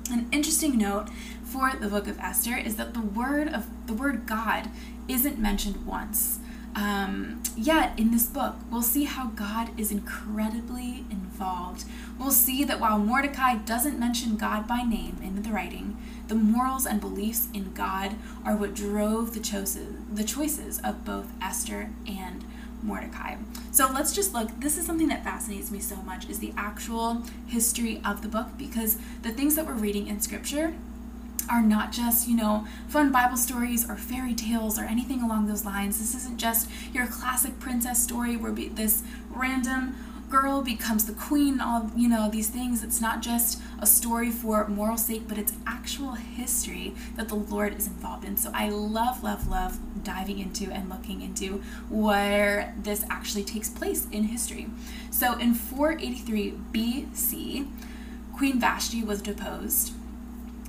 An 0.09 0.27
interesting 0.31 0.77
note 0.77 1.09
for 1.43 1.73
the 1.73 1.87
book 1.87 2.07
of 2.07 2.17
Esther 2.19 2.55
is 2.55 2.77
that 2.77 2.93
the 2.93 3.01
word 3.01 3.49
of 3.49 3.67
the 3.87 3.93
word 3.93 4.25
God 4.25 4.69
isn't 5.07 5.37
mentioned 5.37 5.85
once. 5.85 6.39
Um, 6.75 7.41
yet 7.55 7.97
in 7.97 8.11
this 8.11 8.27
book, 8.27 8.55
we'll 8.69 8.83
see 8.83 9.05
how 9.05 9.27
God 9.27 9.71
is 9.79 9.91
incredibly 9.91 11.05
involved. 11.09 11.85
We'll 12.19 12.31
see 12.31 12.63
that 12.63 12.79
while 12.79 12.99
Mordecai 12.99 13.55
doesn't 13.55 13.99
mention 13.99 14.37
God 14.37 14.67
by 14.67 14.83
name 14.83 15.17
in 15.23 15.41
the 15.41 15.49
writing, 15.49 15.97
the 16.27 16.35
morals 16.35 16.85
and 16.85 17.01
beliefs 17.01 17.47
in 17.53 17.73
God 17.73 18.15
are 18.45 18.55
what 18.55 18.75
drove 18.75 19.33
the 19.33 19.39
choices, 19.39 19.95
the 20.13 20.23
choices 20.23 20.79
of 20.79 21.03
both 21.03 21.31
Esther 21.41 21.89
and 22.05 22.45
Mordecai. 22.81 23.35
So 23.71 23.89
let's 23.91 24.13
just 24.13 24.33
look. 24.33 24.49
This 24.59 24.77
is 24.77 24.85
something 24.85 25.07
that 25.07 25.23
fascinates 25.23 25.71
me 25.71 25.79
so 25.79 25.97
much 25.97 26.29
is 26.29 26.39
the 26.39 26.53
actual 26.57 27.23
history 27.47 28.01
of 28.05 28.21
the 28.21 28.27
book 28.27 28.47
because 28.57 28.97
the 29.21 29.31
things 29.31 29.55
that 29.55 29.65
we're 29.65 29.73
reading 29.73 30.07
in 30.07 30.19
scripture 30.21 30.73
are 31.49 31.61
not 31.61 31.91
just, 31.91 32.27
you 32.27 32.35
know, 32.35 32.67
fun 32.87 33.11
Bible 33.11 33.37
stories 33.37 33.89
or 33.89 33.95
fairy 33.95 34.33
tales 34.33 34.77
or 34.77 34.83
anything 34.83 35.21
along 35.21 35.47
those 35.47 35.65
lines. 35.65 35.97
This 35.99 36.13
isn't 36.15 36.37
just 36.37 36.69
your 36.93 37.07
classic 37.07 37.59
princess 37.59 38.03
story 38.03 38.35
where 38.35 38.51
this 38.51 39.03
random 39.29 39.95
girl 40.29 40.61
becomes 40.61 41.05
the 41.05 41.13
queen, 41.13 41.61
all, 41.61 41.91
you 41.95 42.09
know, 42.09 42.29
these 42.29 42.49
things. 42.49 42.83
It's 42.83 42.99
not 42.99 43.21
just 43.21 43.61
a 43.79 43.85
story 43.85 44.29
for 44.29 44.67
moral 44.67 44.97
sake, 44.97 45.27
but 45.27 45.37
it's 45.37 45.53
actual 45.65 46.13
history 46.13 46.93
that 47.15 47.29
the 47.29 47.35
Lord 47.35 47.77
is 47.77 47.87
involved 47.87 48.25
in. 48.25 48.37
So 48.37 48.51
I 48.53 48.69
love, 48.69 49.23
love, 49.23 49.47
love 49.47 49.79
diving 50.03 50.39
into 50.39 50.71
and 50.71 50.89
looking 50.89 51.21
into 51.21 51.61
where 51.89 52.75
this 52.77 53.05
actually 53.09 53.43
takes 53.43 53.69
place 53.69 54.07
in 54.11 54.23
history. 54.23 54.67
So 55.11 55.37
in 55.37 55.53
483 55.53 56.53
BC, 56.73 57.67
Queen 58.33 58.59
Vashti 58.59 59.03
was 59.03 59.21
deposed 59.21 59.93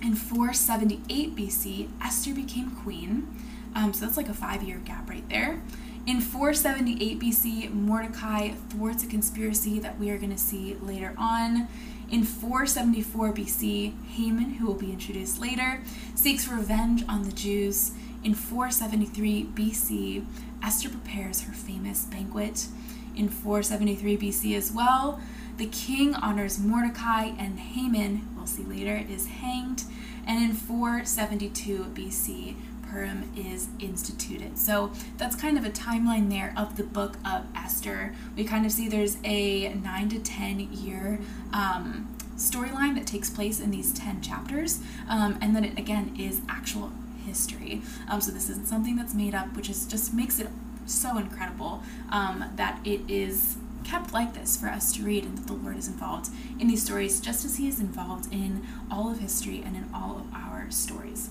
in 0.03 0.15
478 0.15 1.35
BC, 1.35 1.89
Esther 2.03 2.35
became 2.35 2.71
queen. 2.71 3.27
Um, 3.75 3.93
so 3.93 4.05
that's 4.05 4.17
like 4.17 4.29
a 4.29 4.35
five 4.35 4.63
year 4.63 4.79
gap 4.79 5.09
right 5.09 5.29
there. 5.29 5.61
In 6.09 6.23
478 6.23 7.21
BC, 7.21 7.71
Mordecai 7.71 8.53
thwarts 8.71 9.05
a 9.05 9.07
conspiracy 9.07 9.79
that 9.79 9.99
we 9.99 10.09
are 10.09 10.17
going 10.17 10.33
to 10.33 10.39
see 10.39 10.75
later 10.77 11.13
on. 11.19 11.69
In 12.11 12.25
474 12.25 13.35
BC, 13.35 13.93
Haman, 14.13 14.55
who 14.55 14.67
will 14.69 14.75
be 14.75 14.91
introduced 14.91 15.39
later, 15.39 15.83
seeks 16.15 16.49
revenge 16.49 17.05
on 17.11 17.25
the 17.25 17.33
Jews. 17.33 17.93
In 18.25 18.33
473 18.33 19.51
BC, 19.53 20.25
Esther 20.63 20.89
prepares 20.89 21.43
her 21.43 21.53
famous 21.53 22.07
banquet. 22.07 22.69
In 23.15 23.29
473 23.29 24.17
BC 24.17 24.57
as 24.57 24.73
well, 24.73 25.21
the 25.59 25.67
king 25.67 26.15
honors 26.15 26.59
Mordecai, 26.59 27.33
and 27.39 27.59
Haman, 27.59 28.35
we'll 28.35 28.47
see 28.47 28.63
later, 28.63 29.05
is 29.11 29.27
hanged. 29.27 29.83
And 30.27 30.43
in 30.43 30.57
472 30.57 31.93
BC, 31.93 32.55
Purim 32.91 33.31
is 33.37 33.69
instituted. 33.79 34.59
So 34.59 34.93
that's 35.17 35.37
kind 35.37 35.59
of 35.59 35.65
a 35.65 35.71
timeline 35.71 36.31
there 36.31 36.55
of 36.57 36.77
the 36.77 36.85
book 36.85 37.17
of 37.25 37.45
Esther. 37.55 38.15
We 38.37 38.45
kind 38.45 38.65
of 38.67 38.73
see 38.73 38.89
there's 38.89 39.19
a 39.25 39.75
nine 39.75 40.09
to 40.11 40.19
10 40.19 40.73
year 40.73 41.21
um, 41.53 42.15
storyline 42.37 42.95
that 42.95 43.07
takes 43.07 43.29
place 43.29 43.61
in 43.61 43.71
these 43.71 43.93
10 43.93 44.23
chapters, 44.23 44.81
um, 45.09 45.39
and 45.41 45.55
then 45.55 45.65
it 45.65 45.79
again 45.79 46.15
is 46.19 46.41
actual 46.49 46.93
history. 47.27 47.83
Um, 48.09 48.21
so 48.21 48.31
this 48.31 48.49
isn't 48.49 48.69
something 48.69 48.97
that's 48.97 49.15
made 49.15 49.35
up, 49.35 49.55
which 49.57 49.69
is 49.69 49.87
just 49.87 50.15
makes 50.15 50.39
it 50.39 50.49
so 50.87 51.19
incredible 51.19 51.83
um, 52.11 52.45
that 52.57 52.81
it 52.85 53.01
is 53.09 53.57
kept 53.85 54.13
like 54.13 54.35
this 54.35 54.57
for 54.57 54.69
us 54.69 54.93
to 54.97 55.03
read, 55.03 55.25
and 55.25 55.37
that 55.39 55.47
the 55.47 55.53
Lord 55.53 55.77
is 55.77 55.89
involved 55.89 56.31
in 56.59 56.69
these 56.69 56.85
stories 56.85 57.21
just 57.21 57.45
as 57.45 57.57
He 57.57 57.69
is 57.69 57.81
involved 57.81 58.33
in 58.33 58.67
all 58.91 59.11
of 59.11 59.19
history 59.19 59.63
and 59.65 59.77
in 59.77 59.89
all 59.93 60.19
of 60.19 60.35
our 60.35 60.71
stories. 60.71 61.31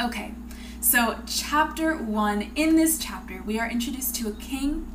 Okay, 0.00 0.32
so 0.80 1.18
chapter 1.26 1.96
one. 1.96 2.50
In 2.56 2.76
this 2.76 2.98
chapter, 2.98 3.42
we 3.44 3.58
are 3.58 3.70
introduced 3.70 4.14
to 4.16 4.28
a 4.28 4.32
king, 4.32 4.90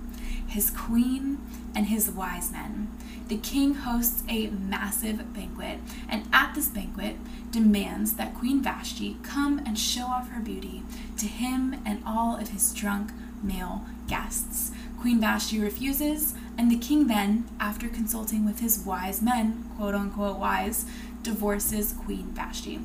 his 0.48 0.70
queen, 0.70 1.40
and 1.76 1.88
his 1.88 2.10
wise 2.10 2.52
men. 2.52 2.90
The 3.28 3.38
king 3.38 3.74
hosts 3.76 4.24
a 4.30 4.48
massive 4.48 5.34
banquet, 5.34 5.80
and 6.08 6.28
at 6.32 6.54
this 6.54 6.68
banquet, 6.68 7.18
demands 7.52 8.14
that 8.14 8.36
Queen 8.36 8.62
Vashti 8.62 9.18
come 9.24 9.60
and 9.66 9.80
show 9.80 10.06
off 10.06 10.30
her 10.30 10.42
beauty 10.42 10.84
to 11.18 11.28
him 11.28 11.76
and 11.86 12.04
all 12.06 12.38
of 12.38 12.50
his 12.50 12.74
drunk 12.74 13.12
male 13.42 13.86
guests. 14.08 14.72
Queen 15.00 15.20
Vashti 15.20 15.60
refuses, 15.60 16.34
and 16.58 16.70
the 16.70 16.78
king 16.78 17.08
then, 17.08 17.48
after 17.60 17.88
consulting 17.88 18.46
with 18.46 18.60
his 18.60 18.80
wise 18.86 19.22
men, 19.22 19.70
quote 19.76 19.96
unquote 19.96 20.38
wise, 20.38 20.86
divorces 21.24 21.94
Queen 21.94 22.28
Vashti. 22.34 22.80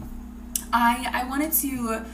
I, 0.73 1.11
I 1.13 1.29
wanted 1.29 1.53
to 1.53 2.05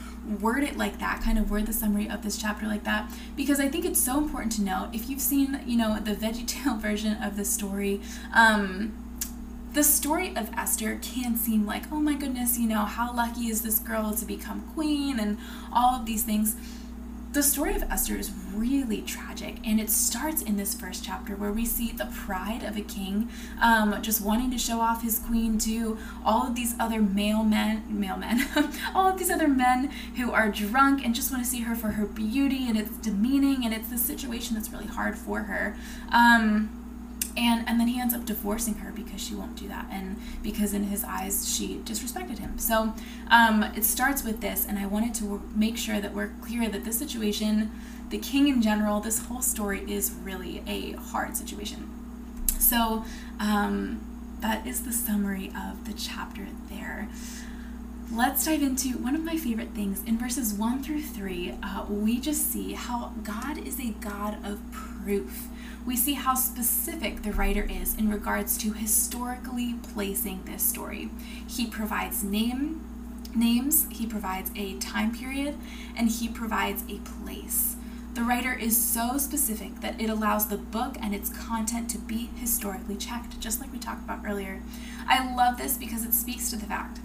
word 0.41 0.63
it 0.63 0.77
like 0.77 0.99
that, 0.99 1.21
kind 1.21 1.37
of 1.37 1.49
word 1.49 1.65
the 1.65 1.73
summary 1.73 2.09
of 2.09 2.23
this 2.23 2.37
chapter 2.37 2.65
like 2.65 2.83
that, 2.83 3.11
because 3.35 3.59
I 3.59 3.69
think 3.69 3.85
it's 3.85 4.01
so 4.01 4.17
important 4.17 4.51
to 4.53 4.61
note. 4.61 4.89
If 4.93 5.09
you've 5.09 5.21
seen, 5.21 5.61
you 5.65 5.77
know, 5.77 5.99
the 5.99 6.15
VeggieTale 6.15 6.77
version 6.81 7.21
of 7.21 7.37
the 7.37 7.45
story, 7.45 8.01
um, 8.33 9.03
the 9.73 9.83
story 9.83 10.35
of 10.35 10.49
Esther 10.57 10.99
can 11.01 11.35
seem 11.35 11.65
like, 11.65 11.83
oh 11.91 11.99
my 11.99 12.15
goodness, 12.15 12.57
you 12.57 12.67
know, 12.67 12.85
how 12.85 13.13
lucky 13.13 13.47
is 13.47 13.61
this 13.61 13.79
girl 13.79 14.13
to 14.13 14.25
become 14.25 14.61
queen 14.73 15.19
and 15.19 15.37
all 15.71 15.95
of 15.95 16.05
these 16.05 16.23
things 16.23 16.55
the 17.37 17.43
story 17.43 17.75
of 17.75 17.83
Esther 17.83 18.15
is 18.15 18.31
really 18.55 19.03
tragic, 19.03 19.57
and 19.63 19.79
it 19.79 19.91
starts 19.91 20.41
in 20.41 20.57
this 20.57 20.73
first 20.73 21.05
chapter 21.05 21.35
where 21.35 21.51
we 21.51 21.67
see 21.67 21.91
the 21.91 22.07
pride 22.07 22.63
of 22.63 22.75
a 22.75 22.81
king 22.81 23.29
um, 23.61 23.95
just 24.01 24.21
wanting 24.21 24.49
to 24.49 24.57
show 24.57 24.81
off 24.81 25.03
his 25.03 25.19
queen 25.19 25.59
to 25.59 25.99
all 26.25 26.47
of 26.47 26.55
these 26.55 26.73
other 26.79 26.99
male 26.99 27.43
men, 27.43 27.83
male 27.87 28.17
men, 28.17 28.43
all 28.95 29.07
of 29.07 29.19
these 29.19 29.29
other 29.29 29.47
men 29.47 29.91
who 30.15 30.31
are 30.31 30.49
drunk 30.49 31.05
and 31.05 31.13
just 31.13 31.29
want 31.31 31.43
to 31.43 31.47
see 31.47 31.61
her 31.61 31.75
for 31.75 31.89
her 31.89 32.07
beauty, 32.07 32.67
and 32.67 32.75
it's 32.75 32.97
demeaning, 32.97 33.63
and 33.63 33.71
it's 33.71 33.89
the 33.89 33.99
situation 33.99 34.55
that's 34.55 34.71
really 34.71 34.87
hard 34.87 35.15
for 35.15 35.41
her. 35.41 35.77
Um, 36.11 36.76
and 37.37 37.67
and 37.69 37.79
then 37.79 37.87
he 37.87 38.01
ends 38.01 38.13
up 38.13 38.25
divorcing 38.25 38.75
her 38.75 38.91
because 38.91 39.21
she 39.21 39.35
won't 39.35 39.55
do 39.55 39.67
that. 39.67 39.85
And 39.91 40.17
because 40.41 40.73
in 40.73 40.85
his 40.85 41.03
eyes 41.03 41.53
she 41.55 41.77
disrespected 41.85 42.39
him. 42.39 42.57
So 42.57 42.93
um, 43.29 43.63
it 43.75 43.85
starts 43.85 44.23
with 44.23 44.41
this 44.41 44.65
and 44.67 44.79
i 44.79 44.85
wanted 44.85 45.13
to 45.15 45.41
make 45.55 45.77
sure 45.77 46.01
that 46.01 46.13
we're 46.13 46.31
clear 46.41 46.67
that 46.67 46.83
this 46.83 46.97
situation 46.97 47.71
the 48.09 48.17
king 48.17 48.47
in 48.47 48.61
general 48.61 48.99
this 48.99 49.25
whole 49.25 49.41
story 49.41 49.83
is 49.89 50.11
really 50.23 50.63
a 50.67 50.93
hard 50.93 51.37
situation. 51.37 51.89
So 52.59 53.05
um, 53.39 54.01
that 54.41 54.65
is 54.65 54.81
the 54.81 54.91
summary 54.91 55.51
of 55.55 55.85
the 55.85 55.93
chapter 55.93 56.47
there. 56.69 57.07
Let's 58.11 58.45
dive 58.45 58.61
into 58.61 58.97
one 58.97 59.15
of 59.15 59.23
my 59.23 59.35
favorite 59.35 59.71
things. 59.75 60.01
In 60.05 60.17
verses 60.17 60.53
1 60.53 60.81
through 60.81 61.01
3 61.01 61.55
uh, 61.61 61.85
we 61.89 62.19
just 62.19 62.51
see 62.51 62.73
how 62.73 63.13
god 63.21 63.57
is 63.57 63.79
a 63.79 63.91
god 63.99 64.37
of 64.45 64.59
proof 64.71 65.49
we 65.87 65.95
see 65.95 66.13
how 66.15 66.35
specific 66.35 67.23
the 67.23 67.31
writer 67.31 67.63
is 67.63 67.95
in 67.95 68.11
regards 68.11 68.57
to 68.57 68.73
historically 68.73 69.75
placing 69.93 70.43
this 70.43 70.61
story. 70.61 71.09
He 71.47 71.65
provides 71.65 72.23
name, 72.23 72.83
names, 73.33 73.87
he 73.89 74.05
provides 74.05 74.51
a 74.53 74.77
time 74.79 75.17
period, 75.17 75.55
and 75.97 76.09
he 76.09 76.27
provides 76.27 76.83
a 76.89 76.97
place. 76.99 77.77
The 78.15 78.23
writer 78.23 78.51
is 78.51 78.75
so 78.75 79.17
specific 79.17 79.79
that 79.79 80.01
it 80.01 80.09
allows 80.09 80.47
the 80.47 80.57
book 80.57 80.97
and 81.01 81.15
its 81.15 81.29
content 81.29 81.89
to 81.91 81.97
be 81.99 82.31
historically 82.35 82.97
checked, 82.97 83.39
just 83.39 83.61
like 83.61 83.71
we 83.71 83.79
talked 83.79 84.03
about 84.03 84.25
earlier. 84.25 84.61
I 85.07 85.33
love 85.35 85.57
this 85.57 85.77
because 85.77 86.03
it 86.03 86.13
speaks 86.13 86.49
to 86.49 86.57
the 86.57 86.65
fact 86.65 86.99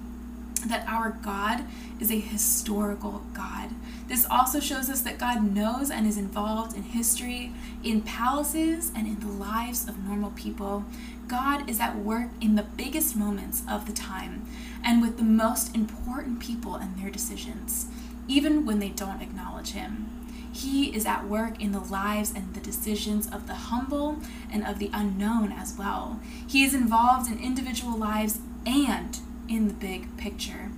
that 0.68 0.88
our 0.88 1.10
God 1.22 1.64
is 2.00 2.10
a 2.10 2.18
historical 2.18 3.22
God. 3.34 3.70
This 4.08 4.26
also 4.28 4.60
shows 4.60 4.90
us 4.90 5.00
that 5.02 5.18
God 5.18 5.54
knows 5.54 5.90
and 5.90 6.06
is 6.06 6.18
involved 6.18 6.76
in 6.76 6.82
history, 6.82 7.52
in 7.82 8.02
palaces, 8.02 8.90
and 8.94 9.06
in 9.06 9.20
the 9.20 9.26
lives 9.32 9.88
of 9.88 10.04
normal 10.04 10.30
people. 10.32 10.84
God 11.28 11.68
is 11.68 11.80
at 11.80 11.96
work 11.96 12.28
in 12.40 12.56
the 12.56 12.62
biggest 12.62 13.16
moments 13.16 13.62
of 13.70 13.86
the 13.86 13.92
time 13.92 14.46
and 14.84 15.00
with 15.00 15.16
the 15.16 15.24
most 15.24 15.74
important 15.74 16.40
people 16.40 16.74
and 16.74 16.96
their 16.98 17.10
decisions, 17.10 17.86
even 18.28 18.66
when 18.66 18.80
they 18.80 18.90
don't 18.90 19.22
acknowledge 19.22 19.70
Him. 19.70 20.10
He 20.52 20.94
is 20.94 21.06
at 21.06 21.26
work 21.26 21.62
in 21.62 21.72
the 21.72 21.80
lives 21.80 22.32
and 22.34 22.52
the 22.52 22.60
decisions 22.60 23.26
of 23.30 23.46
the 23.46 23.54
humble 23.54 24.18
and 24.52 24.66
of 24.66 24.78
the 24.78 24.90
unknown 24.92 25.50
as 25.52 25.74
well. 25.78 26.20
He 26.46 26.64
is 26.64 26.74
involved 26.74 27.30
in 27.30 27.38
individual 27.38 27.96
lives 27.96 28.38
and 28.66 29.18
in 29.52 29.68
the 29.68 29.74
big 29.74 30.16
picture. 30.16 30.70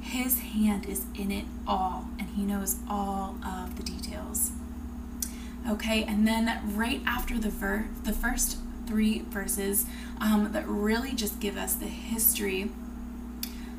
His 0.00 0.40
hand 0.40 0.86
is 0.86 1.04
in 1.14 1.30
it 1.30 1.44
all, 1.66 2.08
and 2.18 2.28
He 2.30 2.42
knows 2.42 2.76
all 2.88 3.36
of 3.44 3.76
the 3.76 3.82
details. 3.82 4.50
Okay, 5.68 6.04
and 6.04 6.26
then 6.26 6.60
right 6.74 7.00
after 7.06 7.38
the 7.38 7.50
ver- 7.50 7.88
the 8.02 8.12
first 8.12 8.58
three 8.86 9.20
verses 9.20 9.86
um, 10.20 10.52
that 10.52 10.66
really 10.68 11.12
just 11.12 11.40
give 11.40 11.56
us 11.56 11.74
the 11.74 11.86
history, 11.86 12.70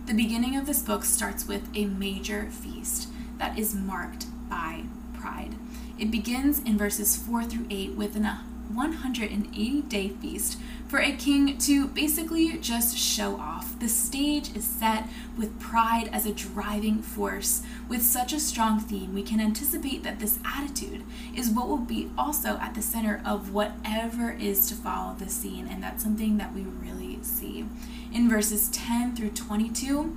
the 0.06 0.14
beginning 0.14 0.56
of 0.56 0.66
this 0.66 0.82
book 0.82 1.04
starts 1.04 1.48
with 1.48 1.68
a 1.76 1.86
major 1.86 2.50
feast 2.52 3.10
that 3.38 3.58
is 3.58 3.76
marked 3.76 4.26
by 4.50 4.84
pride. 5.14 5.56
It 5.98 6.12
begins 6.12 6.60
in 6.60 6.78
verses 6.78 7.16
4 7.16 7.44
through 7.46 7.68
8 7.70 7.96
with 7.96 8.16
an 8.16 8.26
180 8.74 9.82
day 9.84 10.10
feast 10.10 10.60
for 10.88 11.00
a 11.00 11.12
king 11.12 11.58
to 11.58 11.88
basically 11.88 12.58
just 12.60 12.98
show 12.98 13.38
off. 13.38 13.80
The 13.80 13.90
stage 13.90 14.56
is 14.56 14.66
set 14.66 15.08
with 15.38 15.60
pride 15.60 16.10
as 16.12 16.26
a 16.26 16.34
driving 16.34 17.02
force. 17.02 17.64
With 17.90 18.02
such 18.02 18.34
a 18.34 18.40
strong 18.40 18.80
theme, 18.80 19.14
we 19.14 19.24
can 19.24 19.40
anticipate 19.40 20.04
that 20.04 20.20
this 20.20 20.40
attitude 20.46 21.04
is 21.36 21.50
what 21.50 21.68
will 21.68 21.78
be 21.78 22.10
also 22.18 22.58
at 22.58 22.76
the 22.76 22.82
center 22.82 23.22
of 23.26 23.54
whatever 23.54 24.32
is 24.32 24.68
to 24.70 24.76
follow 24.76 25.16
the 25.16 25.30
scene, 25.30 25.68
and 25.68 25.82
that's 25.82 26.04
something 26.04 26.38
that 26.38 26.54
we 26.54 26.62
really 26.62 27.20
see. 27.24 27.66
In 28.14 28.30
verses 28.30 28.70
10 28.70 29.16
through 29.16 29.32
22, 29.32 30.16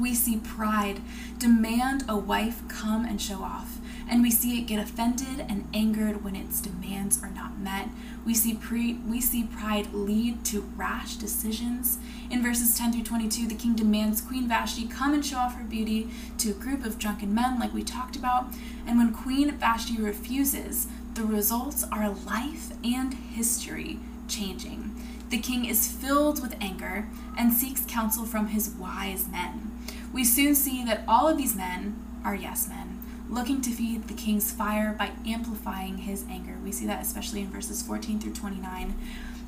we 0.00 0.14
see 0.14 0.36
pride 0.36 1.00
demand 1.38 2.04
a 2.08 2.16
wife 2.16 2.66
come 2.68 3.04
and 3.04 3.20
show 3.20 3.42
off 3.42 3.78
and 4.10 4.22
we 4.22 4.30
see 4.30 4.58
it 4.58 4.66
get 4.66 4.82
offended 4.82 5.46
and 5.48 5.68
angered 5.72 6.24
when 6.24 6.34
its 6.34 6.60
demands 6.60 7.22
are 7.22 7.30
not 7.30 7.58
met. 7.58 7.88
We 8.26 8.34
see 8.34 8.54
pre- 8.54 8.98
we 9.08 9.20
see 9.20 9.44
pride 9.44 9.94
lead 9.94 10.44
to 10.46 10.62
rash 10.76 11.14
decisions. 11.14 11.98
In 12.28 12.42
verses 12.42 12.76
10 12.76 12.92
through 12.92 13.04
22, 13.04 13.46
the 13.46 13.54
king 13.54 13.74
demands 13.74 14.20
Queen 14.20 14.48
Vashti 14.48 14.88
come 14.88 15.14
and 15.14 15.24
show 15.24 15.38
off 15.38 15.56
her 15.56 15.64
beauty 15.64 16.10
to 16.38 16.50
a 16.50 16.54
group 16.54 16.84
of 16.84 16.98
drunken 16.98 17.32
men 17.32 17.60
like 17.60 17.72
we 17.72 17.84
talked 17.84 18.16
about, 18.16 18.46
and 18.84 18.98
when 18.98 19.14
Queen 19.14 19.52
Vashti 19.52 19.96
refuses, 19.96 20.88
the 21.14 21.22
results 21.22 21.84
are 21.92 22.10
life 22.10 22.72
and 22.82 23.14
history 23.14 24.00
changing. 24.26 24.92
The 25.30 25.38
king 25.38 25.64
is 25.64 25.90
filled 25.90 26.42
with 26.42 26.56
anger 26.60 27.06
and 27.38 27.52
seeks 27.52 27.84
counsel 27.86 28.24
from 28.24 28.48
his 28.48 28.70
wise 28.70 29.28
men. 29.28 29.70
We 30.12 30.24
soon 30.24 30.56
see 30.56 30.84
that 30.84 31.04
all 31.06 31.28
of 31.28 31.36
these 31.36 31.54
men 31.54 31.96
are 32.24 32.34
yes 32.34 32.68
men 32.68 32.89
looking 33.30 33.60
to 33.62 33.70
feed 33.70 34.08
the 34.08 34.14
king's 34.14 34.50
fire 34.50 34.94
by 34.98 35.12
amplifying 35.24 35.98
his 35.98 36.24
anger. 36.28 36.56
We 36.64 36.72
see 36.72 36.86
that 36.86 37.00
especially 37.00 37.40
in 37.40 37.50
verses 37.50 37.80
14 37.80 38.18
through 38.18 38.34
29. 38.34 38.94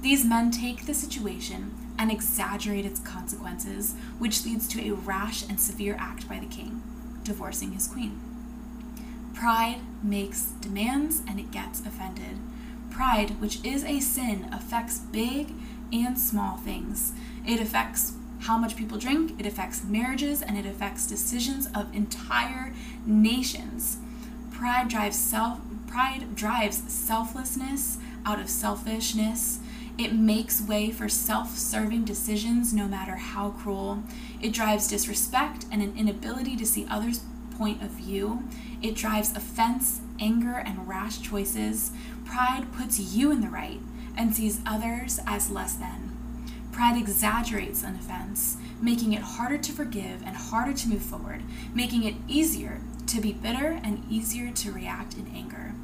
These 0.01 0.25
men 0.25 0.51
take 0.51 0.87
the 0.87 0.95
situation 0.95 1.75
and 1.99 2.11
exaggerate 2.11 2.87
its 2.87 3.01
consequences, 3.01 3.95
which 4.19 4.45
leads 4.45 4.69
to 4.69 4.81
a 4.81 4.95
rash 4.95 5.43
and 5.49 5.61
severe 5.61 5.97
act 5.99 6.29
by 6.29 6.39
the 6.39 6.47
king, 6.47 6.83
divorcing 7.25 7.73
his 7.73 7.89
queen. 7.89 8.21
Pride 9.35 9.81
makes 10.03 10.47
demands 10.61 11.23
and 11.29 11.41
it 11.41 11.51
gets 11.51 11.81
offended. 11.81 12.39
Pride, 12.91 13.41
which 13.41 13.65
is 13.65 13.85
a 13.85 14.01
sin, 14.01 14.49
affects 14.53 14.99
big 14.99 15.53
and 15.93 16.19
small 16.19 16.57
things. 16.57 17.13
It 17.47 17.61
affects 17.61 18.13
how 18.43 18.59
much 18.59 18.77
people 18.77 18.99
drink, 18.99 19.39
it 19.39 19.47
affects 19.47 19.85
marriages, 19.85 20.43
and 20.43 20.59
it 20.59 20.67
affects 20.67 21.07
decisions 21.07 21.69
of 21.75 21.95
entire 21.95 22.73
nations. 23.07 23.99
Pride 24.51 24.89
drives 24.89 25.17
self 25.17 25.61
pride 25.87 26.35
drives 26.35 26.83
selflessness 26.91 27.99
out 28.25 28.41
of 28.41 28.49
selfishness. 28.49 29.61
It 29.99 30.15
makes 30.15 30.63
way 30.63 30.91
for 30.91 31.09
self-serving 31.09 32.05
decisions 32.05 32.73
no 32.73 32.89
matter 32.89 33.17
how 33.17 33.51
cruel. 33.51 34.03
It 34.41 34.53
drives 34.53 34.89
disrespect 34.89 35.67
and 35.71 35.83
an 35.83 35.95
inability 35.97 36.57
to 36.57 36.65
see 36.65 36.87
others' 36.89 37.21
point 37.59 37.83
of 37.83 37.91
view. 37.91 38.49
It 38.81 38.97
drives 38.97 39.37
offense, 39.37 40.01
anger, 40.19 40.55
and 40.55 40.89
rash 40.89 41.21
choices. 41.21 41.93
Pride 42.25 42.73
puts 42.73 42.99
you 42.99 43.31
in 43.31 43.43
the 43.43 43.49
right 43.49 43.81
and 44.17 44.35
sees 44.35 44.61
others 44.67 45.21
as 45.27 45.51
less 45.51 45.75
than. 45.75 46.12
Pride 46.73 46.97
exaggerates 46.97 47.83
an 47.83 47.97
offense, 47.97 48.57
making 48.81 49.13
it 49.13 49.21
harder 49.23 49.59
to 49.59 49.73
forgive 49.73 50.23
and 50.23 50.35
harder 50.35 50.73
to 50.73 50.89
move 50.89 51.03
forward, 51.03 51.43
making 51.75 52.03
it 52.05 52.15
easier 52.27 52.81
to 53.09 53.21
be 53.21 53.35
bitter 53.35 53.79
and 53.85 54.03
easier 54.11 54.51
to 54.51 54.73
react 54.73 55.15
in 55.15 55.31
anger. 55.35 55.75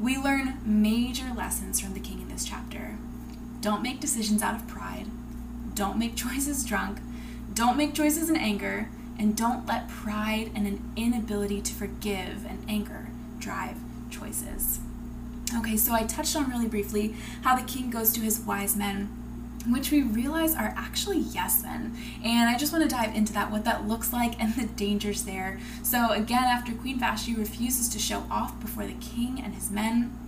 We 0.00 0.16
learn 0.16 0.58
major 0.64 1.32
lessons 1.36 1.80
from 1.80 1.92
the 1.92 2.00
king 2.00 2.22
in 2.22 2.28
this 2.28 2.46
chapter. 2.46 2.96
Don't 3.60 3.82
make 3.82 4.00
decisions 4.00 4.42
out 4.42 4.56
of 4.56 4.66
pride, 4.66 5.06
don't 5.74 5.98
make 5.98 6.16
choices 6.16 6.64
drunk, 6.64 7.00
don't 7.52 7.76
make 7.76 7.94
choices 7.94 8.30
in 8.30 8.36
anger, 8.36 8.88
and 9.18 9.36
don't 9.36 9.66
let 9.66 9.88
pride 9.88 10.50
and 10.54 10.66
an 10.66 10.92
inability 10.96 11.60
to 11.60 11.74
forgive 11.74 12.46
and 12.46 12.64
anger 12.66 13.08
drive 13.38 13.76
choices. 14.10 14.80
Okay, 15.54 15.76
so 15.76 15.92
I 15.92 16.04
touched 16.04 16.34
on 16.34 16.48
really 16.48 16.68
briefly 16.68 17.14
how 17.42 17.54
the 17.54 17.62
king 17.62 17.90
goes 17.90 18.12
to 18.14 18.20
his 18.20 18.40
wise 18.40 18.74
men 18.74 19.21
which 19.68 19.90
we 19.90 20.02
realize 20.02 20.54
are 20.54 20.74
actually 20.76 21.18
yes 21.18 21.62
men. 21.62 21.96
And 22.24 22.48
I 22.48 22.56
just 22.58 22.72
want 22.72 22.88
to 22.88 22.94
dive 22.94 23.14
into 23.14 23.32
that, 23.34 23.50
what 23.50 23.64
that 23.64 23.86
looks 23.86 24.12
like, 24.12 24.40
and 24.40 24.54
the 24.54 24.66
dangers 24.66 25.24
there. 25.24 25.60
So, 25.82 26.10
again, 26.10 26.44
after 26.44 26.72
Queen 26.72 26.98
Vashti 26.98 27.34
refuses 27.34 27.88
to 27.90 27.98
show 27.98 28.24
off 28.30 28.58
before 28.60 28.86
the 28.86 28.94
king 28.94 29.40
and 29.42 29.54
his 29.54 29.70
men, 29.70 30.18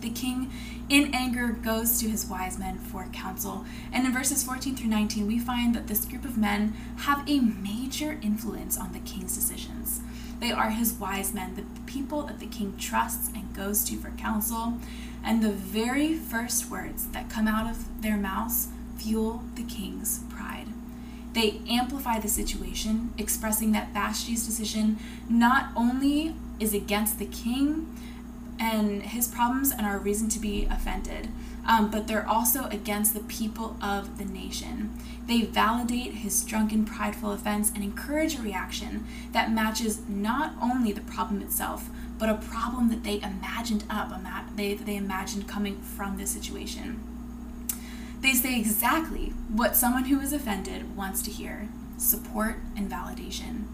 the 0.00 0.10
king, 0.10 0.52
in 0.88 1.12
anger, 1.14 1.48
goes 1.48 1.98
to 1.98 2.08
his 2.08 2.26
wise 2.26 2.58
men 2.58 2.78
for 2.78 3.08
counsel. 3.12 3.64
And 3.92 4.06
in 4.06 4.12
verses 4.12 4.44
14 4.44 4.76
through 4.76 4.88
19, 4.88 5.26
we 5.26 5.38
find 5.38 5.74
that 5.74 5.88
this 5.88 6.04
group 6.04 6.24
of 6.24 6.38
men 6.38 6.74
have 6.98 7.28
a 7.28 7.40
major 7.40 8.18
influence 8.22 8.78
on 8.78 8.92
the 8.92 9.00
king's 9.00 9.34
decisions. 9.34 10.00
They 10.38 10.52
are 10.52 10.70
his 10.70 10.92
wise 10.92 11.32
men, 11.32 11.56
the 11.56 11.64
people 11.90 12.22
that 12.24 12.38
the 12.38 12.46
king 12.46 12.76
trusts 12.78 13.30
and 13.34 13.54
goes 13.54 13.82
to 13.84 13.96
for 13.96 14.10
counsel. 14.10 14.74
And 15.24 15.42
the 15.42 15.50
very 15.50 16.14
first 16.14 16.70
words 16.70 17.08
that 17.08 17.30
come 17.30 17.48
out 17.48 17.68
of 17.68 18.02
their 18.02 18.16
mouths 18.16 18.68
fuel 18.96 19.42
the 19.54 19.62
king's 19.62 20.20
pride. 20.30 20.66
They 21.32 21.60
amplify 21.68 22.18
the 22.18 22.28
situation, 22.28 23.12
expressing 23.18 23.72
that 23.72 23.92
Vashti's 23.92 24.46
decision 24.46 24.98
not 25.28 25.70
only 25.76 26.34
is 26.58 26.72
against 26.72 27.18
the 27.18 27.26
king 27.26 27.94
and 28.58 29.02
his 29.02 29.28
problems 29.28 29.70
and 29.70 29.86
a 29.86 29.98
reason 29.98 30.30
to 30.30 30.38
be 30.38 30.66
offended, 30.70 31.28
um, 31.68 31.90
but 31.90 32.06
they're 32.06 32.26
also 32.26 32.64
against 32.68 33.12
the 33.12 33.20
people 33.20 33.76
of 33.82 34.18
the 34.18 34.24
nation. 34.24 34.94
They 35.26 35.42
validate 35.42 36.14
his 36.14 36.44
drunken, 36.44 36.84
prideful 36.84 37.32
offense 37.32 37.70
and 37.74 37.82
encourage 37.82 38.38
a 38.38 38.42
reaction 38.42 39.06
that 39.32 39.52
matches 39.52 40.00
not 40.08 40.54
only 40.62 40.92
the 40.92 41.00
problem 41.00 41.42
itself, 41.42 41.90
but 42.18 42.30
a 42.30 42.34
problem 42.34 42.88
that 42.88 43.04
they 43.04 43.20
imagined 43.20 43.84
up, 43.90 44.10
they, 44.56 44.74
they 44.74 44.96
imagined 44.96 45.48
coming 45.48 45.80
from 45.82 46.16
this 46.16 46.30
situation. 46.30 47.00
They 48.20 48.32
say 48.32 48.58
exactly 48.58 49.32
what 49.48 49.76
someone 49.76 50.04
who 50.04 50.20
is 50.20 50.32
offended 50.32 50.96
wants 50.96 51.22
to 51.22 51.30
hear 51.30 51.68
support 51.98 52.56
and 52.76 52.90
validation. 52.90 53.64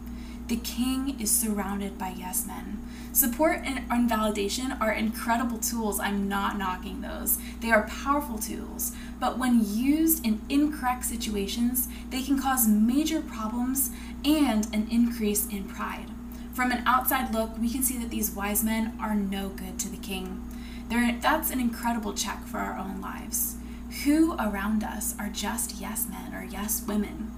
The 0.48 0.56
king 0.56 1.18
is 1.20 1.30
surrounded 1.30 1.96
by 1.96 2.14
yes 2.16 2.46
men. 2.46 2.86
Support 3.12 3.62
and, 3.64 4.10
validation 4.10 4.78
are 4.80 4.92
incredible 4.92 5.58
tools. 5.58 6.00
I'm 6.00 6.28
not 6.28 6.58
knocking 6.58 7.00
those. 7.00 7.38
They 7.60 7.70
are 7.70 7.86
powerful 7.88 8.38
tools. 8.38 8.92
But 9.20 9.38
when 9.38 9.64
used 9.64 10.26
in 10.26 10.42
incorrect 10.48 11.04
situations, 11.04 11.88
they 12.10 12.22
can 12.22 12.40
cause 12.40 12.66
major 12.68 13.20
problems 13.20 13.90
and 14.24 14.66
an 14.74 14.88
increase 14.90 15.46
in 15.46 15.64
pride. 15.64 16.10
From 16.52 16.70
an 16.70 16.82
outside 16.86 17.32
look, 17.32 17.56
we 17.58 17.70
can 17.70 17.82
see 17.82 17.96
that 17.98 18.10
these 18.10 18.32
wise 18.32 18.62
men 18.62 18.96
are 19.00 19.14
no 19.14 19.48
good 19.48 19.78
to 19.78 19.88
the 19.88 19.96
king. 19.96 20.44
They're, 20.88 21.18
that's 21.20 21.50
an 21.50 21.60
incredible 21.60 22.12
check 22.12 22.44
for 22.46 22.58
our 22.58 22.76
own 22.76 23.00
lives. 23.00 23.56
Who 24.04 24.34
around 24.34 24.82
us 24.82 25.14
are 25.18 25.28
just 25.28 25.80
yes 25.80 26.08
men 26.08 26.34
or 26.34 26.42
yes 26.44 26.82
women? 26.86 27.30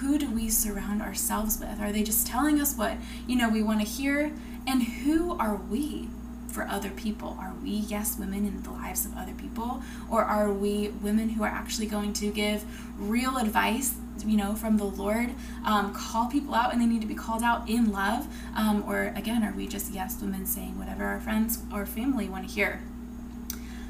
Who 0.00 0.16
do 0.16 0.30
we 0.30 0.48
surround 0.48 1.02
ourselves 1.02 1.58
with? 1.58 1.80
Are 1.80 1.92
they 1.92 2.02
just 2.02 2.26
telling 2.26 2.60
us 2.60 2.76
what, 2.76 2.96
you 3.26 3.36
know, 3.36 3.48
we 3.48 3.62
want 3.62 3.80
to 3.80 3.86
hear? 3.86 4.32
And 4.66 4.82
who 4.82 5.36
are 5.38 5.56
we 5.56 6.08
for 6.46 6.66
other 6.66 6.90
people? 6.90 7.36
Are 7.40 7.52
we 7.62 7.70
yes 7.70 8.16
women 8.18 8.46
in 8.46 8.62
the 8.62 8.70
lives 8.70 9.04
of 9.04 9.16
other 9.16 9.34
people? 9.34 9.82
Or 10.08 10.22
are 10.22 10.52
we 10.52 10.88
women 10.88 11.30
who 11.30 11.42
are 11.42 11.48
actually 11.48 11.86
going 11.86 12.12
to 12.14 12.30
give 12.30 12.64
real 12.98 13.36
advice 13.36 13.96
you 14.26 14.36
know, 14.36 14.54
from 14.54 14.76
the 14.78 14.84
Lord, 14.84 15.30
um, 15.64 15.94
call 15.94 16.26
people 16.26 16.54
out 16.54 16.72
and 16.72 16.82
they 16.82 16.86
need 16.86 17.00
to 17.00 17.06
be 17.06 17.14
called 17.14 17.42
out 17.42 17.68
in 17.68 17.92
love? 17.92 18.26
Um, 18.56 18.84
or 18.86 19.12
again, 19.16 19.42
are 19.42 19.52
we 19.52 19.66
just 19.66 19.92
yes 19.92 20.20
women 20.20 20.46
saying 20.46 20.78
whatever 20.78 21.04
our 21.04 21.20
friends 21.20 21.62
or 21.72 21.86
family 21.86 22.28
want 22.28 22.48
to 22.48 22.54
hear? 22.54 22.82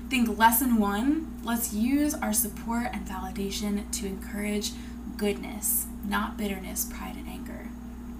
Think 0.08 0.38
lesson 0.38 0.76
one 0.76 1.38
let's 1.44 1.74
use 1.74 2.14
our 2.14 2.32
support 2.32 2.88
and 2.92 3.06
validation 3.06 3.90
to 3.92 4.06
encourage 4.06 4.72
goodness, 5.18 5.86
not 6.04 6.36
bitterness, 6.36 6.86
pride, 6.86 7.16
and 7.16 7.28
anger. 7.28 7.68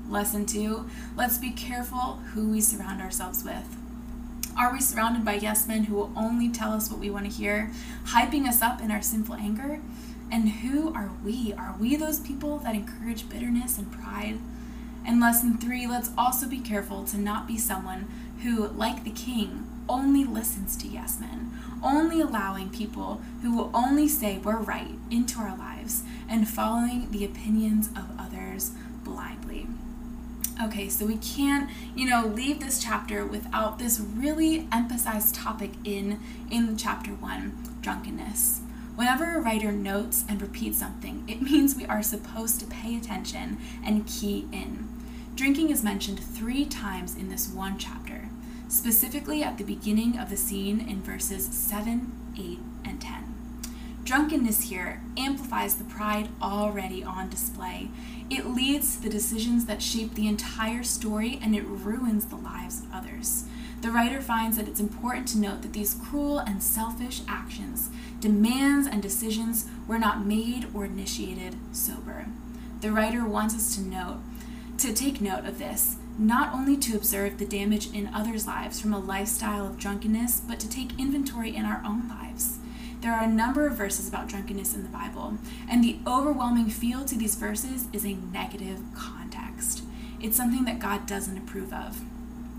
Lesson 0.09 0.45
two 0.45 0.89
let's 1.17 1.39
be 1.39 1.51
careful 1.51 2.21
who 2.35 2.51
we 2.51 2.61
surround 2.61 3.01
ourselves 3.01 3.43
with. 3.43 3.77
Are 4.57 4.73
we 4.73 4.81
surrounded 4.81 5.25
by 5.25 5.35
yes 5.35 5.67
men 5.67 5.85
who 5.85 5.95
will 5.95 6.13
only 6.17 6.51
tell 6.51 6.73
us 6.73 6.91
what 6.91 7.01
we 7.01 7.11
want 7.11 7.25
to 7.25 7.31
hear, 7.31 7.71
hyping 8.07 8.47
us 8.47 8.61
up 8.61 8.83
in 8.83 8.91
our 8.91 9.03
sinful 9.03 9.37
anger? 9.37 9.81
And 10.31 10.49
who 10.49 10.93
are 10.93 11.11
we? 11.25 11.55
Are 11.55 11.75
we 11.81 11.97
those 11.97 12.21
people 12.21 12.59
that 12.59 12.75
encourage 12.75 13.31
bitterness 13.31 13.79
and 13.79 13.91
pride? 13.91 14.39
And 15.07 15.21
lesson 15.21 15.57
three, 15.57 15.87
let's 15.87 16.11
also 16.19 16.47
be 16.47 16.61
careful 16.61 17.05
to 17.05 17.17
not 17.17 17.47
be 17.47 17.57
someone 17.57 18.09
who, 18.43 18.67
like 18.67 19.05
the 19.05 19.11
king, 19.11 19.67
only 19.89 20.25
listens 20.25 20.77
to 20.79 20.89
yes 20.89 21.19
men, 21.21 21.53
only 21.83 22.21
allowing 22.21 22.71
people 22.71 23.21
who 23.43 23.57
will 23.57 23.71
only 23.75 24.09
say 24.09 24.39
we're 24.39 24.57
right 24.57 24.95
into 25.11 25.39
our 25.41 25.57
lives 25.57 26.03
and 26.29 26.49
following 26.49 27.11
the 27.11 27.25
opinions 27.25 27.89
of 27.89 28.09
others 28.19 28.73
blindly. 29.05 29.67
Okay, 30.63 30.89
so 30.89 31.07
we 31.07 31.17
can't, 31.19 31.71
you 31.95 32.09
know, 32.09 32.27
leave 32.27 32.59
this 32.59 32.83
chapter 32.83 33.25
without 33.25 33.79
this 33.79 34.01
really 34.01 34.67
emphasized 34.73 35.35
topic 35.35 35.71
in 35.85 36.19
in 36.51 36.77
chapter 36.77 37.13
1, 37.13 37.53
drunkenness. 37.81 38.61
Whenever 38.97 39.37
a 39.37 39.41
writer 39.41 39.71
notes 39.71 40.25
and 40.29 40.43
repeats 40.43 40.79
something, 40.79 41.23
it 41.29 41.41
means 41.51 41.77
we 41.77 41.87
are 41.87 42.03
supposed 42.03 42.59
to 42.59 42.67
pay 42.67 42.97
attention 42.97 43.59
and 43.85 44.09
key 44.09 44.49
in. 44.51 44.89
Drinking 45.37 45.71
is 45.71 45.85
mentioned 45.85 46.19
3 46.19 46.65
times 46.65 47.15
in 47.15 47.29
this 47.29 47.49
one 47.49 47.79
chapter, 47.79 48.08
specifically 48.69 49.43
at 49.43 49.59
the 49.59 49.65
beginning 49.65 50.19
of 50.19 50.31
the 50.31 50.37
scene 50.37 50.81
in 50.81 51.03
verses 51.03 51.47
7, 51.47 52.13
8, 52.39 52.59
and 52.85 53.01
10. 53.01 53.35
Drunkenness 54.05 54.71
here 54.71 55.03
amplifies 55.19 55.75
the 55.75 55.85
pride 55.85 56.29
already 56.41 57.05
on 57.05 57.29
display. 57.29 57.91
It 58.31 58.47
leads 58.47 58.97
to 58.97 59.03
the 59.03 59.11
decisions 59.11 59.67
that 59.67 59.83
shape 59.83 60.15
the 60.15 60.29
entire 60.29 60.83
story 60.83 61.39
and 61.43 61.55
it 61.55 61.65
ruins 61.67 62.27
the 62.27 62.37
lives 62.37 62.81
of 62.81 62.93
others. 62.93 63.45
The 63.81 63.91
writer 63.91 64.21
finds 64.21 64.57
that 64.57 64.67
it's 64.67 64.81
important 64.81 65.29
to 65.29 65.39
note 65.39 65.63
that 65.63 65.73
these 65.73 65.95
cruel 65.95 66.39
and 66.39 66.63
selfish 66.63 67.21
actions, 67.29 67.91
demands, 68.19 68.89
and 68.89 69.03
decisions 69.03 69.67
were 69.87 69.99
not 69.99 70.27
made 70.27 70.67
or 70.75 70.85
initiated 70.85 71.57
sober. 71.73 72.27
The 72.81 72.91
writer 72.91 73.25
wants 73.25 73.55
us 73.55 73.77
to 73.77 73.83
note, 73.83 74.19
to 74.79 74.93
take 74.93 75.21
note 75.21 75.45
of 75.45 75.59
this, 75.59 75.97
not 76.19 76.53
only 76.53 76.77
to 76.77 76.97
observe 76.97 77.39
the 77.39 77.47
damage 77.47 77.93
in 77.95 78.13
others' 78.13 78.47
lives 78.47 78.81
from 78.81 78.93
a 78.93 78.99
lifestyle 78.99 79.67
of 79.67 79.79
drunkenness, 79.79 80.41
but 80.41 80.59
to 80.59 80.69
take 80.69 80.99
inventory 80.99 81.55
in 81.55 81.65
our 81.65 81.81
own 81.87 82.09
lives. 82.09 82.59
There 83.01 83.13
are 83.13 83.23
a 83.23 83.29
number 83.29 83.67
of 83.67 83.77
verses 83.77 84.09
about 84.09 84.27
drunkenness 84.27 84.75
in 84.75 84.83
the 84.83 84.89
Bible, 84.89 85.39
and 85.71 85.85
the 85.85 85.99
overwhelming 86.05 86.69
feel 86.69 87.05
to 87.05 87.17
these 87.17 87.37
verses 87.37 87.87
is 87.93 88.05
a 88.05 88.19
negative 88.33 88.81
context. 88.97 89.85
It's 90.21 90.37
something 90.37 90.65
that 90.65 90.81
God 90.81 91.07
doesn't 91.07 91.39
approve 91.39 91.73
of. 91.73 92.01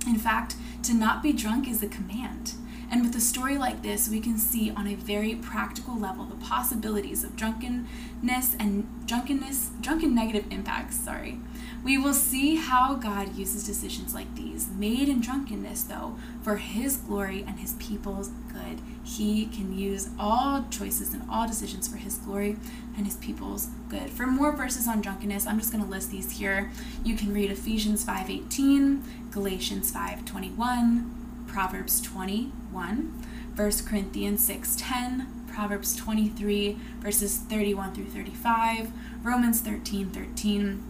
In 0.07 0.17
fact, 0.17 0.55
to 0.83 0.93
not 0.93 1.21
be 1.21 1.33
drunk 1.33 1.67
is 1.67 1.83
a 1.83 1.87
command. 1.87 2.53
And 2.91 3.03
with 3.03 3.15
a 3.15 3.21
story 3.21 3.57
like 3.57 3.83
this, 3.83 4.09
we 4.09 4.19
can 4.19 4.37
see 4.37 4.71
on 4.71 4.87
a 4.87 4.95
very 4.95 5.35
practical 5.35 5.97
level 5.97 6.25
the 6.25 6.35
possibilities 6.35 7.23
of 7.23 7.35
drunkenness 7.35 8.55
and 8.59 8.87
drunkenness, 9.05 9.69
drunken 9.81 10.15
negative 10.15 10.45
impacts, 10.51 10.99
sorry, 10.99 11.39
we 11.83 11.97
will 11.97 12.13
see 12.13 12.55
how 12.55 12.95
God 12.95 13.35
uses 13.35 13.65
decisions 13.65 14.13
like 14.13 14.35
these, 14.35 14.67
made 14.69 15.07
in 15.07 15.21
drunkenness, 15.21 15.83
though, 15.83 16.17
for 16.41 16.57
His 16.57 16.97
glory 16.97 17.45
and 17.47 17.59
His 17.59 17.73
people's 17.73 18.29
good. 18.51 18.81
He 19.03 19.45
can 19.45 19.77
use 19.77 20.09
all 20.19 20.65
choices 20.69 21.13
and 21.13 21.23
all 21.29 21.47
decisions 21.47 21.87
for 21.87 21.97
His 21.97 22.15
glory 22.17 22.57
and 22.97 23.05
His 23.05 23.15
people's 23.15 23.67
good. 23.87 24.09
For 24.09 24.27
more 24.27 24.51
verses 24.51 24.87
on 24.87 24.99
drunkenness, 24.99 25.47
I'm 25.47 25.57
just 25.57 25.71
going 25.71 25.83
to 25.83 25.89
list 25.89 26.11
these 26.11 26.31
here. 26.31 26.69
You 27.05 27.15
can 27.15 27.33
read 27.33 27.49
Ephesians 27.49 28.03
5:18, 28.03 29.31
Galatians 29.31 29.91
5:21, 29.93 31.18
Proverbs 31.51 31.99
21, 32.01 33.23
1 33.55 33.71
Corinthians 33.87 34.47
6:10, 34.47 35.25
Proverbs 35.51 35.95
23 35.95 36.77
verses 37.01 37.37
31 37.37 37.93
through 37.93 38.05
35, 38.05 38.91
Romans 39.23 39.61
13:13. 39.61 40.13
13, 40.13 40.83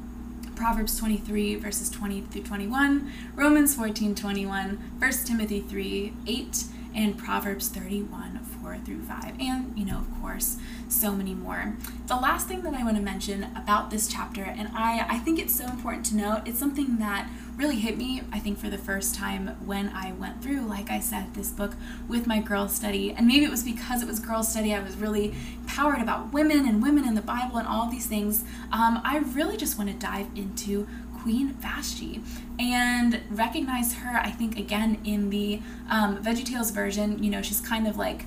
Proverbs 0.55 0.99
23, 0.99 1.55
verses 1.55 1.89
20 1.89 2.21
through 2.21 2.43
21, 2.43 3.11
Romans 3.35 3.75
14, 3.75 4.13
21, 4.13 4.77
1 4.99 5.11
Timothy 5.25 5.61
3, 5.61 6.13
8, 6.27 6.65
and 6.95 7.17
Proverbs 7.17 7.67
31, 7.69 8.39
4 8.61 8.77
through 8.79 9.01
5, 9.01 9.39
and, 9.39 9.77
you 9.77 9.85
know, 9.85 9.99
of 9.99 10.21
course, 10.21 10.57
so 10.87 11.11
many 11.11 11.33
more. 11.33 11.75
The 12.07 12.15
last 12.15 12.47
thing 12.47 12.61
that 12.63 12.73
I 12.73 12.83
want 12.83 12.97
to 12.97 13.03
mention 13.03 13.43
about 13.55 13.91
this 13.91 14.07
chapter, 14.07 14.43
and 14.43 14.69
I, 14.73 15.05
I 15.07 15.17
think 15.19 15.39
it's 15.39 15.55
so 15.55 15.65
important 15.65 16.05
to 16.07 16.15
note, 16.15 16.41
it's 16.45 16.59
something 16.59 16.97
that 16.97 17.29
really 17.59 17.75
hit 17.75 17.97
me, 17.97 18.21
I 18.31 18.39
think, 18.39 18.57
for 18.57 18.69
the 18.69 18.77
first 18.77 19.13
time 19.15 19.49
when 19.65 19.89
I 19.89 20.13
went 20.13 20.41
through, 20.41 20.61
like 20.61 20.89
I 20.89 21.01
said, 21.01 21.33
this 21.33 21.51
book 21.51 21.75
with 22.07 22.25
my 22.25 22.39
girls' 22.39 22.73
study. 22.73 23.11
And 23.11 23.27
maybe 23.27 23.43
it 23.43 23.51
was 23.51 23.63
because 23.63 24.01
it 24.01 24.07
was 24.07 24.19
girls' 24.19 24.49
study, 24.49 24.73
I 24.73 24.79
was 24.79 24.95
really 24.95 25.35
empowered 25.61 26.01
about 26.01 26.31
women 26.31 26.67
and 26.67 26.81
women 26.81 27.05
in 27.05 27.15
the 27.15 27.21
Bible 27.21 27.57
and 27.57 27.67
all 27.67 27.91
these 27.91 28.07
things. 28.07 28.43
Um, 28.71 29.01
I 29.03 29.17
really 29.33 29.57
just 29.57 29.77
want 29.77 29.89
to 29.89 29.95
dive 29.95 30.27
into 30.35 30.87
Queen 31.21 31.53
Vashti 31.53 32.21
and 32.59 33.21
recognize 33.29 33.95
her, 33.95 34.17
I 34.17 34.31
think, 34.31 34.57
again 34.57 34.99
in 35.03 35.29
the 35.29 35.61
um, 35.89 36.23
VeggieTales 36.23 36.73
version. 36.73 37.23
You 37.23 37.29
know, 37.29 37.41
she's 37.41 37.61
kind 37.61 37.87
of 37.87 37.97
like 37.97 38.25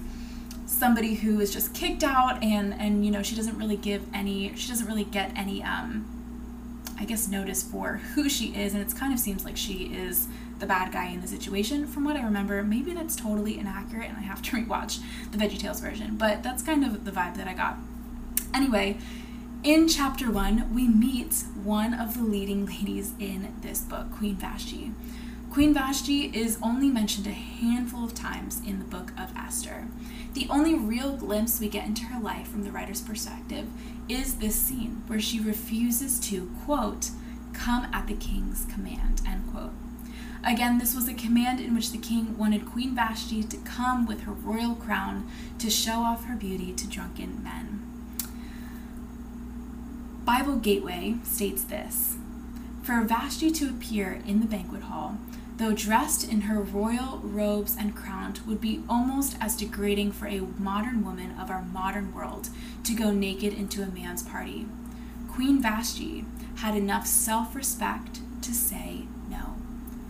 somebody 0.66 1.14
who 1.14 1.40
is 1.40 1.52
just 1.52 1.74
kicked 1.74 2.02
out 2.02 2.42
and 2.42 2.72
and 2.74 3.05
you 3.05 3.11
know 3.11 3.22
she 3.22 3.37
doesn't 3.37 3.59
really 3.59 3.76
give 3.76 4.02
any 4.14 4.57
she 4.57 4.68
doesn't 4.68 4.87
really 4.87 5.05
get 5.05 5.31
any 5.37 5.62
um 5.62 6.09
I 7.02 7.05
guess, 7.05 7.26
notice 7.26 7.64
for 7.64 8.00
who 8.14 8.28
she 8.28 8.55
is, 8.55 8.74
and 8.74 8.88
it 8.88 8.96
kind 8.96 9.12
of 9.12 9.18
seems 9.18 9.44
like 9.44 9.57
she 9.57 9.92
is 9.92 10.28
the 10.61 10.66
bad 10.66 10.92
guy 10.92 11.09
in 11.09 11.20
the 11.20 11.26
situation. 11.26 11.88
From 11.88 12.05
what 12.05 12.14
I 12.14 12.22
remember, 12.22 12.62
maybe 12.62 12.92
that's 12.92 13.16
totally 13.16 13.59
inaccurate, 13.59 14.09
and 14.09 14.16
I 14.16 14.20
have 14.20 14.40
to 14.42 14.50
rewatch 14.57 15.00
the 15.33 15.37
VeggieTales 15.37 15.81
version, 15.81 16.16
but 16.16 16.44
that's 16.44 16.62
kind 16.62 16.85
of 16.85 17.05
the 17.05 17.11
vibe 17.11 17.37
that 17.38 17.48
I 17.48 17.55
got. 17.55 17.76
Anyway, 18.55 18.98
in 19.62 19.87
chapter 19.87 20.29
one, 20.29 20.75
we 20.75 20.88
meet 20.88 21.44
one 21.62 21.94
of 21.94 22.14
the 22.14 22.22
leading 22.22 22.66
ladies 22.66 23.12
in 23.20 23.55
this 23.61 23.81
book, 23.81 24.11
Queen 24.11 24.35
Vashti. 24.35 24.90
Queen 25.53 25.72
Vashti 25.72 26.37
is 26.37 26.59
only 26.62 26.88
mentioned 26.88 27.29
a 27.29 27.33
handful 27.33 28.05
of 28.05 28.12
times 28.12 28.61
in 28.66 28.81
the 28.81 28.85
book 28.85 29.12
of 29.16 29.37
Esther. 29.37 29.87
The 30.35 30.48
only 30.51 30.75
real 30.75 31.12
glimpse 31.12 31.61
we 31.61 31.68
get 31.68 31.87
into 31.87 32.07
her 32.07 32.20
life 32.20 32.48
from 32.48 32.64
the 32.64 32.72
writer's 32.72 33.03
perspective 33.03 33.68
is 34.09 34.35
this 34.35 34.57
scene 34.57 35.03
where 35.07 35.20
she 35.20 35.38
refuses 35.38 36.18
to, 36.31 36.51
quote, 36.64 37.11
come 37.53 37.87
at 37.92 38.09
the 38.09 38.14
king's 38.14 38.64
command, 38.64 39.20
end 39.29 39.44
quote. 39.53 39.72
Again, 40.44 40.79
this 40.79 40.96
was 40.96 41.07
a 41.07 41.14
command 41.14 41.61
in 41.61 41.72
which 41.72 41.92
the 41.92 41.98
king 41.98 42.37
wanted 42.37 42.66
Queen 42.66 42.96
Vashti 42.96 43.44
to 43.44 43.57
come 43.59 44.07
with 44.07 44.22
her 44.22 44.33
royal 44.33 44.75
crown 44.75 45.31
to 45.61 45.70
show 45.70 46.01
off 46.01 46.25
her 46.25 46.35
beauty 46.35 46.72
to 46.72 46.88
drunken 46.88 47.44
men. 47.44 47.82
Bible 50.24 50.54
Gateway 50.54 51.16
states 51.24 51.64
this 51.64 52.16
For 52.85 53.02
Vashti 53.02 53.50
to 53.50 53.68
appear 53.68 54.22
in 54.24 54.38
the 54.38 54.46
banquet 54.46 54.82
hall, 54.82 55.18
though 55.56 55.72
dressed 55.72 56.30
in 56.30 56.42
her 56.42 56.61
royal 56.61 57.20
robes 57.24 57.76
and 57.76 57.96
crowned, 57.96 58.38
would 58.46 58.61
be 58.61 58.85
almost 58.88 59.37
as 59.40 59.56
degrading 59.56 60.12
for 60.12 60.28
a 60.28 60.46
modern 60.58 61.04
woman 61.04 61.37
of 61.40 61.50
our 61.50 61.62
modern 61.62 62.14
world 62.14 62.50
to 62.85 62.94
go 62.94 63.11
naked 63.11 63.52
into 63.52 63.82
a 63.82 63.87
man's 63.87 64.22
party. 64.22 64.66
Queen 65.28 65.61
Vashti 65.61 66.24
had 66.58 66.76
enough 66.76 67.04
self 67.08 67.56
respect 67.56 68.20
to 68.42 68.54
say 68.54 69.06
no. 69.28 69.56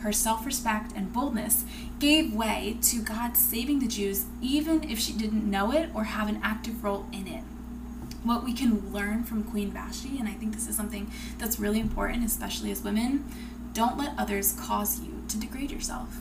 Her 0.01 0.12
self 0.12 0.44
respect 0.44 0.92
and 0.94 1.11
boldness 1.11 1.64
gave 2.01 2.35
way 2.35 2.77
to 2.83 3.01
God 3.01 3.38
saving 3.38 3.79
the 3.79 3.88
Jews, 3.88 4.27
even 4.42 4.85
if 4.90 4.98
she 4.98 5.14
didn't 5.14 5.51
know 5.51 5.72
it 5.72 5.88
or 5.94 6.05
have 6.05 6.29
an 6.29 6.40
active 6.42 6.85
role 6.85 7.07
in 7.12 7.27
it. 7.27 7.44
What 8.25 8.45
we 8.45 8.53
can 8.53 8.93
learn 8.93 9.25
from 9.25 9.43
Queen 9.45 9.71
Vashti, 9.71 10.19
and 10.19 10.29
I 10.29 10.33
think 10.33 10.55
this 10.55 10.69
is 10.69 10.77
something 10.77 11.11
that's 11.39 11.59
really 11.59 11.81
important, 11.81 12.25
especially 12.25 12.71
as 12.71 12.83
women, 12.83 13.25
don't 13.73 13.99
let 13.99 14.15
others 14.19 14.53
cause 14.53 15.01
you 15.01 15.25
to 15.29 15.39
degrade 15.39 15.71
yourself. 15.71 16.19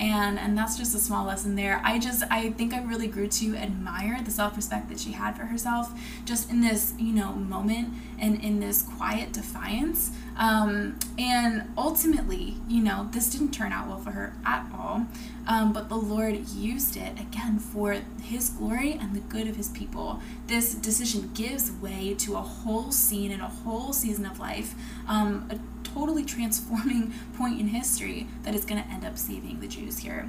And 0.00 0.40
and 0.40 0.58
that's 0.58 0.76
just 0.76 0.94
a 0.94 0.98
small 0.98 1.24
lesson 1.26 1.54
there. 1.54 1.80
I 1.84 2.00
just 2.00 2.24
i 2.28 2.50
think 2.50 2.74
i 2.74 2.82
really 2.82 3.06
grew 3.06 3.28
to 3.28 3.54
admire 3.54 4.20
the 4.24 4.30
self-respect 4.32 4.88
that 4.88 4.98
she 4.98 5.12
had 5.12 5.36
for 5.36 5.44
herself 5.44 5.92
just 6.24 6.50
in 6.50 6.60
this 6.60 6.94
you 6.98 7.12
know 7.12 7.32
moment 7.32 7.94
and 8.18 8.42
in 8.42 8.58
this 8.58 8.82
quiet 8.82 9.32
defiance. 9.32 10.10
Um, 10.36 10.98
and 11.16 11.72
ultimately 11.78 12.56
you 12.68 12.82
know 12.82 13.08
this 13.12 13.30
didn't 13.30 13.52
turn 13.52 13.70
out 13.70 13.86
well 13.86 13.98
for 13.98 14.10
her 14.10 14.34
at 14.44 14.66
all 14.76 15.06
um, 15.46 15.72
but 15.72 15.88
the 15.88 15.96
lord 15.96 16.48
used 16.50 16.96
it 16.96 17.18
again 17.20 17.58
for 17.58 17.96
his 18.22 18.50
glory 18.50 18.92
and 18.92 19.14
the 19.14 19.20
good 19.20 19.46
of 19.46 19.56
his 19.56 19.68
people 19.68 20.20
this 20.46 20.74
decision 20.74 21.30
gives 21.34 21.70
way 21.70 22.14
to 22.14 22.34
a 22.34 22.40
whole 22.40 22.90
scene 22.92 23.30
and 23.30 23.42
a 23.42 23.46
whole 23.46 23.92
season 23.92 24.24
of 24.26 24.38
life 24.38 24.74
um, 25.08 25.48
a 25.50 25.58
totally 25.94 26.24
transforming 26.24 27.14
point 27.36 27.60
in 27.60 27.68
history 27.68 28.26
that 28.42 28.54
is 28.54 28.64
going 28.64 28.82
to 28.82 28.88
end 28.90 29.04
up 29.04 29.16
saving 29.16 29.60
the 29.60 29.68
Jews 29.68 29.98
here. 29.98 30.28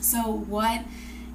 So, 0.00 0.22
what 0.22 0.84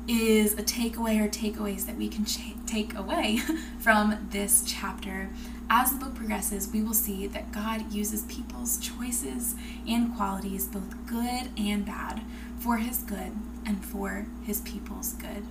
is 0.07 0.53
a 0.53 0.63
takeaway 0.63 1.23
or 1.23 1.29
takeaways 1.29 1.85
that 1.85 1.95
we 1.95 2.09
can 2.09 2.25
ch- 2.25 2.55
take 2.65 2.93
away 2.95 3.37
from 3.79 4.27
this 4.31 4.63
chapter? 4.65 5.29
As 5.69 5.91
the 5.91 5.97
book 5.97 6.13
progresses, 6.13 6.69
we 6.71 6.83
will 6.83 6.93
see 6.93 7.25
that 7.27 7.51
God 7.51 7.91
uses 7.91 8.23
people's 8.23 8.77
choices 8.77 9.55
and 9.87 10.15
qualities, 10.15 10.67
both 10.67 11.07
good 11.07 11.49
and 11.57 11.85
bad, 11.85 12.21
for 12.63 12.77
his 12.77 12.99
good 12.99 13.33
and 13.65 13.83
for 13.83 14.25
his 14.45 14.61
people's 14.61 15.13
good. 15.13 15.45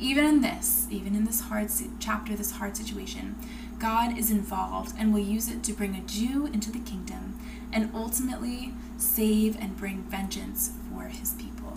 Even 0.00 0.24
in 0.24 0.40
this, 0.40 0.86
even 0.90 1.14
in 1.14 1.26
this 1.26 1.42
hard 1.42 1.70
chapter, 2.00 2.34
this 2.34 2.52
hard 2.52 2.74
situation, 2.74 3.36
God 3.78 4.16
is 4.16 4.30
involved 4.30 4.94
and 4.98 5.12
will 5.12 5.20
use 5.20 5.50
it 5.50 5.62
to 5.64 5.74
bring 5.74 5.94
a 5.94 6.00
Jew 6.00 6.46
into 6.46 6.72
the 6.72 6.78
kingdom 6.78 7.38
and 7.70 7.90
ultimately 7.94 8.72
save 8.96 9.60
and 9.60 9.76
bring 9.76 10.04
vengeance 10.04 10.72
for 10.90 11.04
his 11.04 11.32
people. 11.34 11.76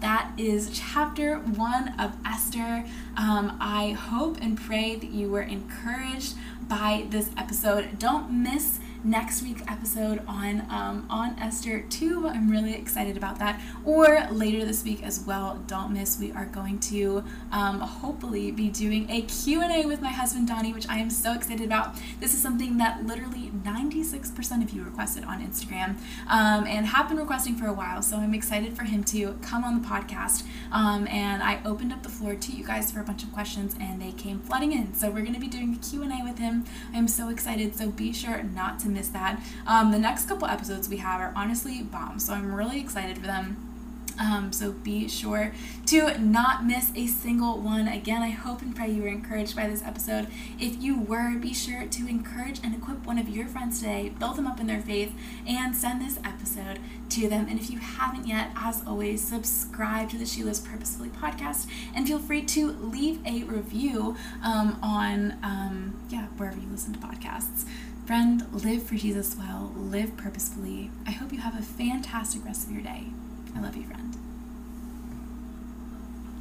That 0.00 0.32
is 0.38 0.70
chapter 0.72 1.36
one 1.36 1.94
of 2.00 2.14
Esther. 2.24 2.86
Um, 3.18 3.58
I 3.60 3.90
hope 3.90 4.38
and 4.40 4.58
pray 4.58 4.96
that 4.96 5.10
you 5.10 5.28
were 5.28 5.42
encouraged 5.42 6.36
by 6.66 7.04
this 7.10 7.28
episode. 7.36 7.98
Don't 7.98 8.30
miss 8.30 8.80
next 9.04 9.42
week's 9.42 9.62
episode 9.68 10.22
on 10.26 10.66
um, 10.70 11.06
on 11.08 11.38
Esther 11.38 11.80
too. 11.82 12.28
I'm 12.28 12.50
really 12.50 12.74
excited 12.74 13.16
about 13.16 13.38
that. 13.38 13.60
Or 13.84 14.26
later 14.30 14.64
this 14.64 14.84
week 14.84 15.02
as 15.02 15.24
well. 15.26 15.62
Don't 15.66 15.92
miss. 15.92 16.18
We 16.18 16.32
are 16.32 16.46
going 16.46 16.78
to 16.80 17.24
um, 17.52 17.80
hopefully 17.80 18.50
be 18.50 18.68
doing 18.68 19.08
a 19.10 19.22
Q&A 19.22 19.86
with 19.86 20.00
my 20.00 20.10
husband 20.10 20.48
Donnie, 20.48 20.72
which 20.72 20.88
I 20.88 20.98
am 20.98 21.10
so 21.10 21.32
excited 21.32 21.64
about. 21.64 21.96
This 22.20 22.34
is 22.34 22.42
something 22.42 22.78
that 22.78 23.06
literally 23.06 23.50
96% 23.64 24.62
of 24.62 24.70
you 24.70 24.82
requested 24.82 25.24
on 25.24 25.44
Instagram 25.44 25.96
um, 26.28 26.66
and 26.66 26.86
have 26.86 27.08
been 27.08 27.18
requesting 27.18 27.56
for 27.56 27.66
a 27.66 27.72
while. 27.72 28.02
So 28.02 28.16
I'm 28.16 28.34
excited 28.34 28.76
for 28.76 28.84
him 28.84 29.04
to 29.04 29.38
come 29.42 29.64
on 29.64 29.80
the 29.80 29.86
podcast. 29.86 30.44
Um, 30.72 31.06
and 31.08 31.42
I 31.42 31.60
opened 31.64 31.92
up 31.92 32.02
the 32.02 32.08
floor 32.08 32.34
to 32.34 32.52
you 32.52 32.64
guys 32.64 32.90
for 32.90 33.00
a 33.00 33.04
bunch 33.04 33.22
of 33.22 33.32
questions, 33.32 33.74
and 33.80 34.00
they 34.00 34.12
came 34.12 34.40
flooding 34.40 34.72
in. 34.72 34.94
So 34.94 35.08
we're 35.08 35.22
going 35.22 35.34
to 35.34 35.40
be 35.40 35.48
doing 35.48 35.74
a 35.74 35.78
Q&A 35.78 36.22
with 36.24 36.38
him. 36.38 36.64
I'm 36.94 37.08
so 37.08 37.28
excited. 37.28 37.76
So 37.76 37.90
be 37.90 38.12
sure 38.12 38.42
not 38.42 38.78
to 38.80 38.88
miss 38.90 39.08
that. 39.08 39.42
Um, 39.66 39.92
the 39.92 39.98
next 39.98 40.28
couple 40.28 40.46
episodes 40.46 40.88
we 40.88 40.98
have 40.98 41.20
are 41.20 41.32
honestly 41.36 41.82
bomb. 41.82 42.18
So 42.18 42.32
I'm 42.32 42.54
really 42.54 42.80
excited 42.80 43.18
for 43.18 43.26
them. 43.26 43.70
Um, 44.20 44.52
so 44.52 44.72
be 44.72 45.08
sure 45.08 45.52
to 45.86 46.18
not 46.18 46.64
miss 46.66 46.92
a 46.94 47.06
single 47.06 47.58
one. 47.58 47.88
Again, 47.88 48.20
I 48.20 48.30
hope 48.30 48.60
and 48.60 48.76
pray 48.76 48.90
you 48.90 49.02
were 49.02 49.08
encouraged 49.08 49.56
by 49.56 49.66
this 49.66 49.82
episode. 49.82 50.26
If 50.58 50.80
you 50.82 51.00
were, 51.00 51.34
be 51.38 51.54
sure 51.54 51.86
to 51.86 52.06
encourage 52.06 52.60
and 52.62 52.74
equip 52.74 53.06
one 53.06 53.16
of 53.16 53.30
your 53.30 53.46
friends 53.46 53.80
today, 53.80 54.12
build 54.18 54.36
them 54.36 54.46
up 54.46 54.60
in 54.60 54.66
their 54.66 54.82
faith, 54.82 55.14
and 55.46 55.74
send 55.74 56.02
this 56.02 56.18
episode 56.22 56.80
to 57.10 57.28
them. 57.28 57.46
And 57.48 57.58
if 57.58 57.70
you 57.70 57.78
haven't 57.78 58.26
yet, 58.26 58.50
as 58.56 58.84
always, 58.86 59.22
subscribe 59.26 60.10
to 60.10 60.18
the 60.18 60.26
She 60.26 60.42
Lives 60.42 60.60
Purposefully 60.60 61.08
podcast 61.08 61.66
and 61.94 62.06
feel 62.06 62.18
free 62.18 62.42
to 62.42 62.72
leave 62.72 63.24
a 63.26 63.44
review 63.44 64.16
um, 64.44 64.78
on, 64.82 65.38
um, 65.42 65.98
yeah, 66.10 66.26
wherever 66.36 66.60
you 66.60 66.68
listen 66.70 66.92
to 66.92 66.98
podcasts. 66.98 67.64
Friend, 68.10 68.44
live 68.52 68.82
for 68.82 68.96
Jesus 68.96 69.36
well, 69.36 69.72
live 69.76 70.16
purposefully. 70.16 70.90
I 71.06 71.12
hope 71.12 71.32
you 71.32 71.38
have 71.38 71.56
a 71.56 71.62
fantastic 71.62 72.44
rest 72.44 72.66
of 72.66 72.72
your 72.72 72.82
day. 72.82 73.04
I 73.54 73.60
love 73.60 73.76
you, 73.76 73.84
friend. 73.84 74.19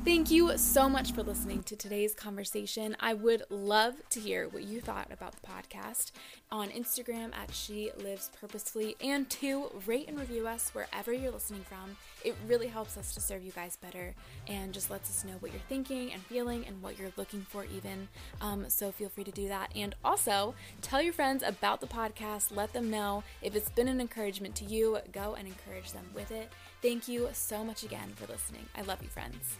Thank 0.05 0.31
you 0.31 0.57
so 0.57 0.87
much 0.87 1.11
for 1.11 1.23
listening 1.23 1.61
to 1.63 1.75
today's 1.75 2.15
conversation. 2.15 2.95
I 3.01 3.13
would 3.13 3.43
love 3.49 3.95
to 4.11 4.19
hear 4.19 4.47
what 4.47 4.63
you 4.63 4.79
thought 4.79 5.11
about 5.11 5.33
the 5.33 5.45
podcast 5.45 6.11
on 6.51 6.69
Instagram 6.69 7.35
at 7.35 7.53
She 7.53 7.91
Lives 8.01 8.31
Purposefully 8.39 8.95
and 9.01 9.29
to 9.31 9.69
rate 9.85 10.07
and 10.07 10.17
review 10.17 10.47
us 10.47 10.71
wherever 10.73 11.11
you're 11.13 11.31
listening 11.31 11.63
from. 11.63 11.97
It 12.23 12.35
really 12.47 12.67
helps 12.67 12.97
us 12.97 13.13
to 13.13 13.19
serve 13.19 13.43
you 13.43 13.51
guys 13.51 13.75
better 13.75 14.15
and 14.47 14.73
just 14.73 14.89
lets 14.89 15.09
us 15.09 15.25
know 15.25 15.35
what 15.41 15.51
you're 15.51 15.61
thinking 15.67 16.13
and 16.13 16.23
feeling 16.23 16.65
and 16.65 16.81
what 16.81 16.97
you're 16.97 17.11
looking 17.17 17.45
for, 17.49 17.65
even. 17.65 18.07
Um, 18.39 18.69
so 18.69 18.91
feel 18.93 19.09
free 19.09 19.25
to 19.25 19.31
do 19.31 19.49
that. 19.49 19.69
And 19.75 19.95
also 20.03 20.55
tell 20.81 21.01
your 21.01 21.13
friends 21.13 21.43
about 21.43 21.81
the 21.81 21.87
podcast. 21.87 22.55
Let 22.55 22.71
them 22.71 22.89
know 22.89 23.23
if 23.41 23.53
it's 23.53 23.69
been 23.69 23.89
an 23.89 23.99
encouragement 23.99 24.55
to 24.55 24.65
you. 24.65 24.99
Go 25.11 25.35
and 25.35 25.45
encourage 25.45 25.91
them 25.91 26.09
with 26.15 26.31
it. 26.31 26.51
Thank 26.81 27.09
you 27.09 27.27
so 27.33 27.65
much 27.65 27.83
again 27.83 28.13
for 28.15 28.25
listening. 28.27 28.65
I 28.75 28.81
love 28.81 29.03
you, 29.03 29.09
friends. 29.09 29.57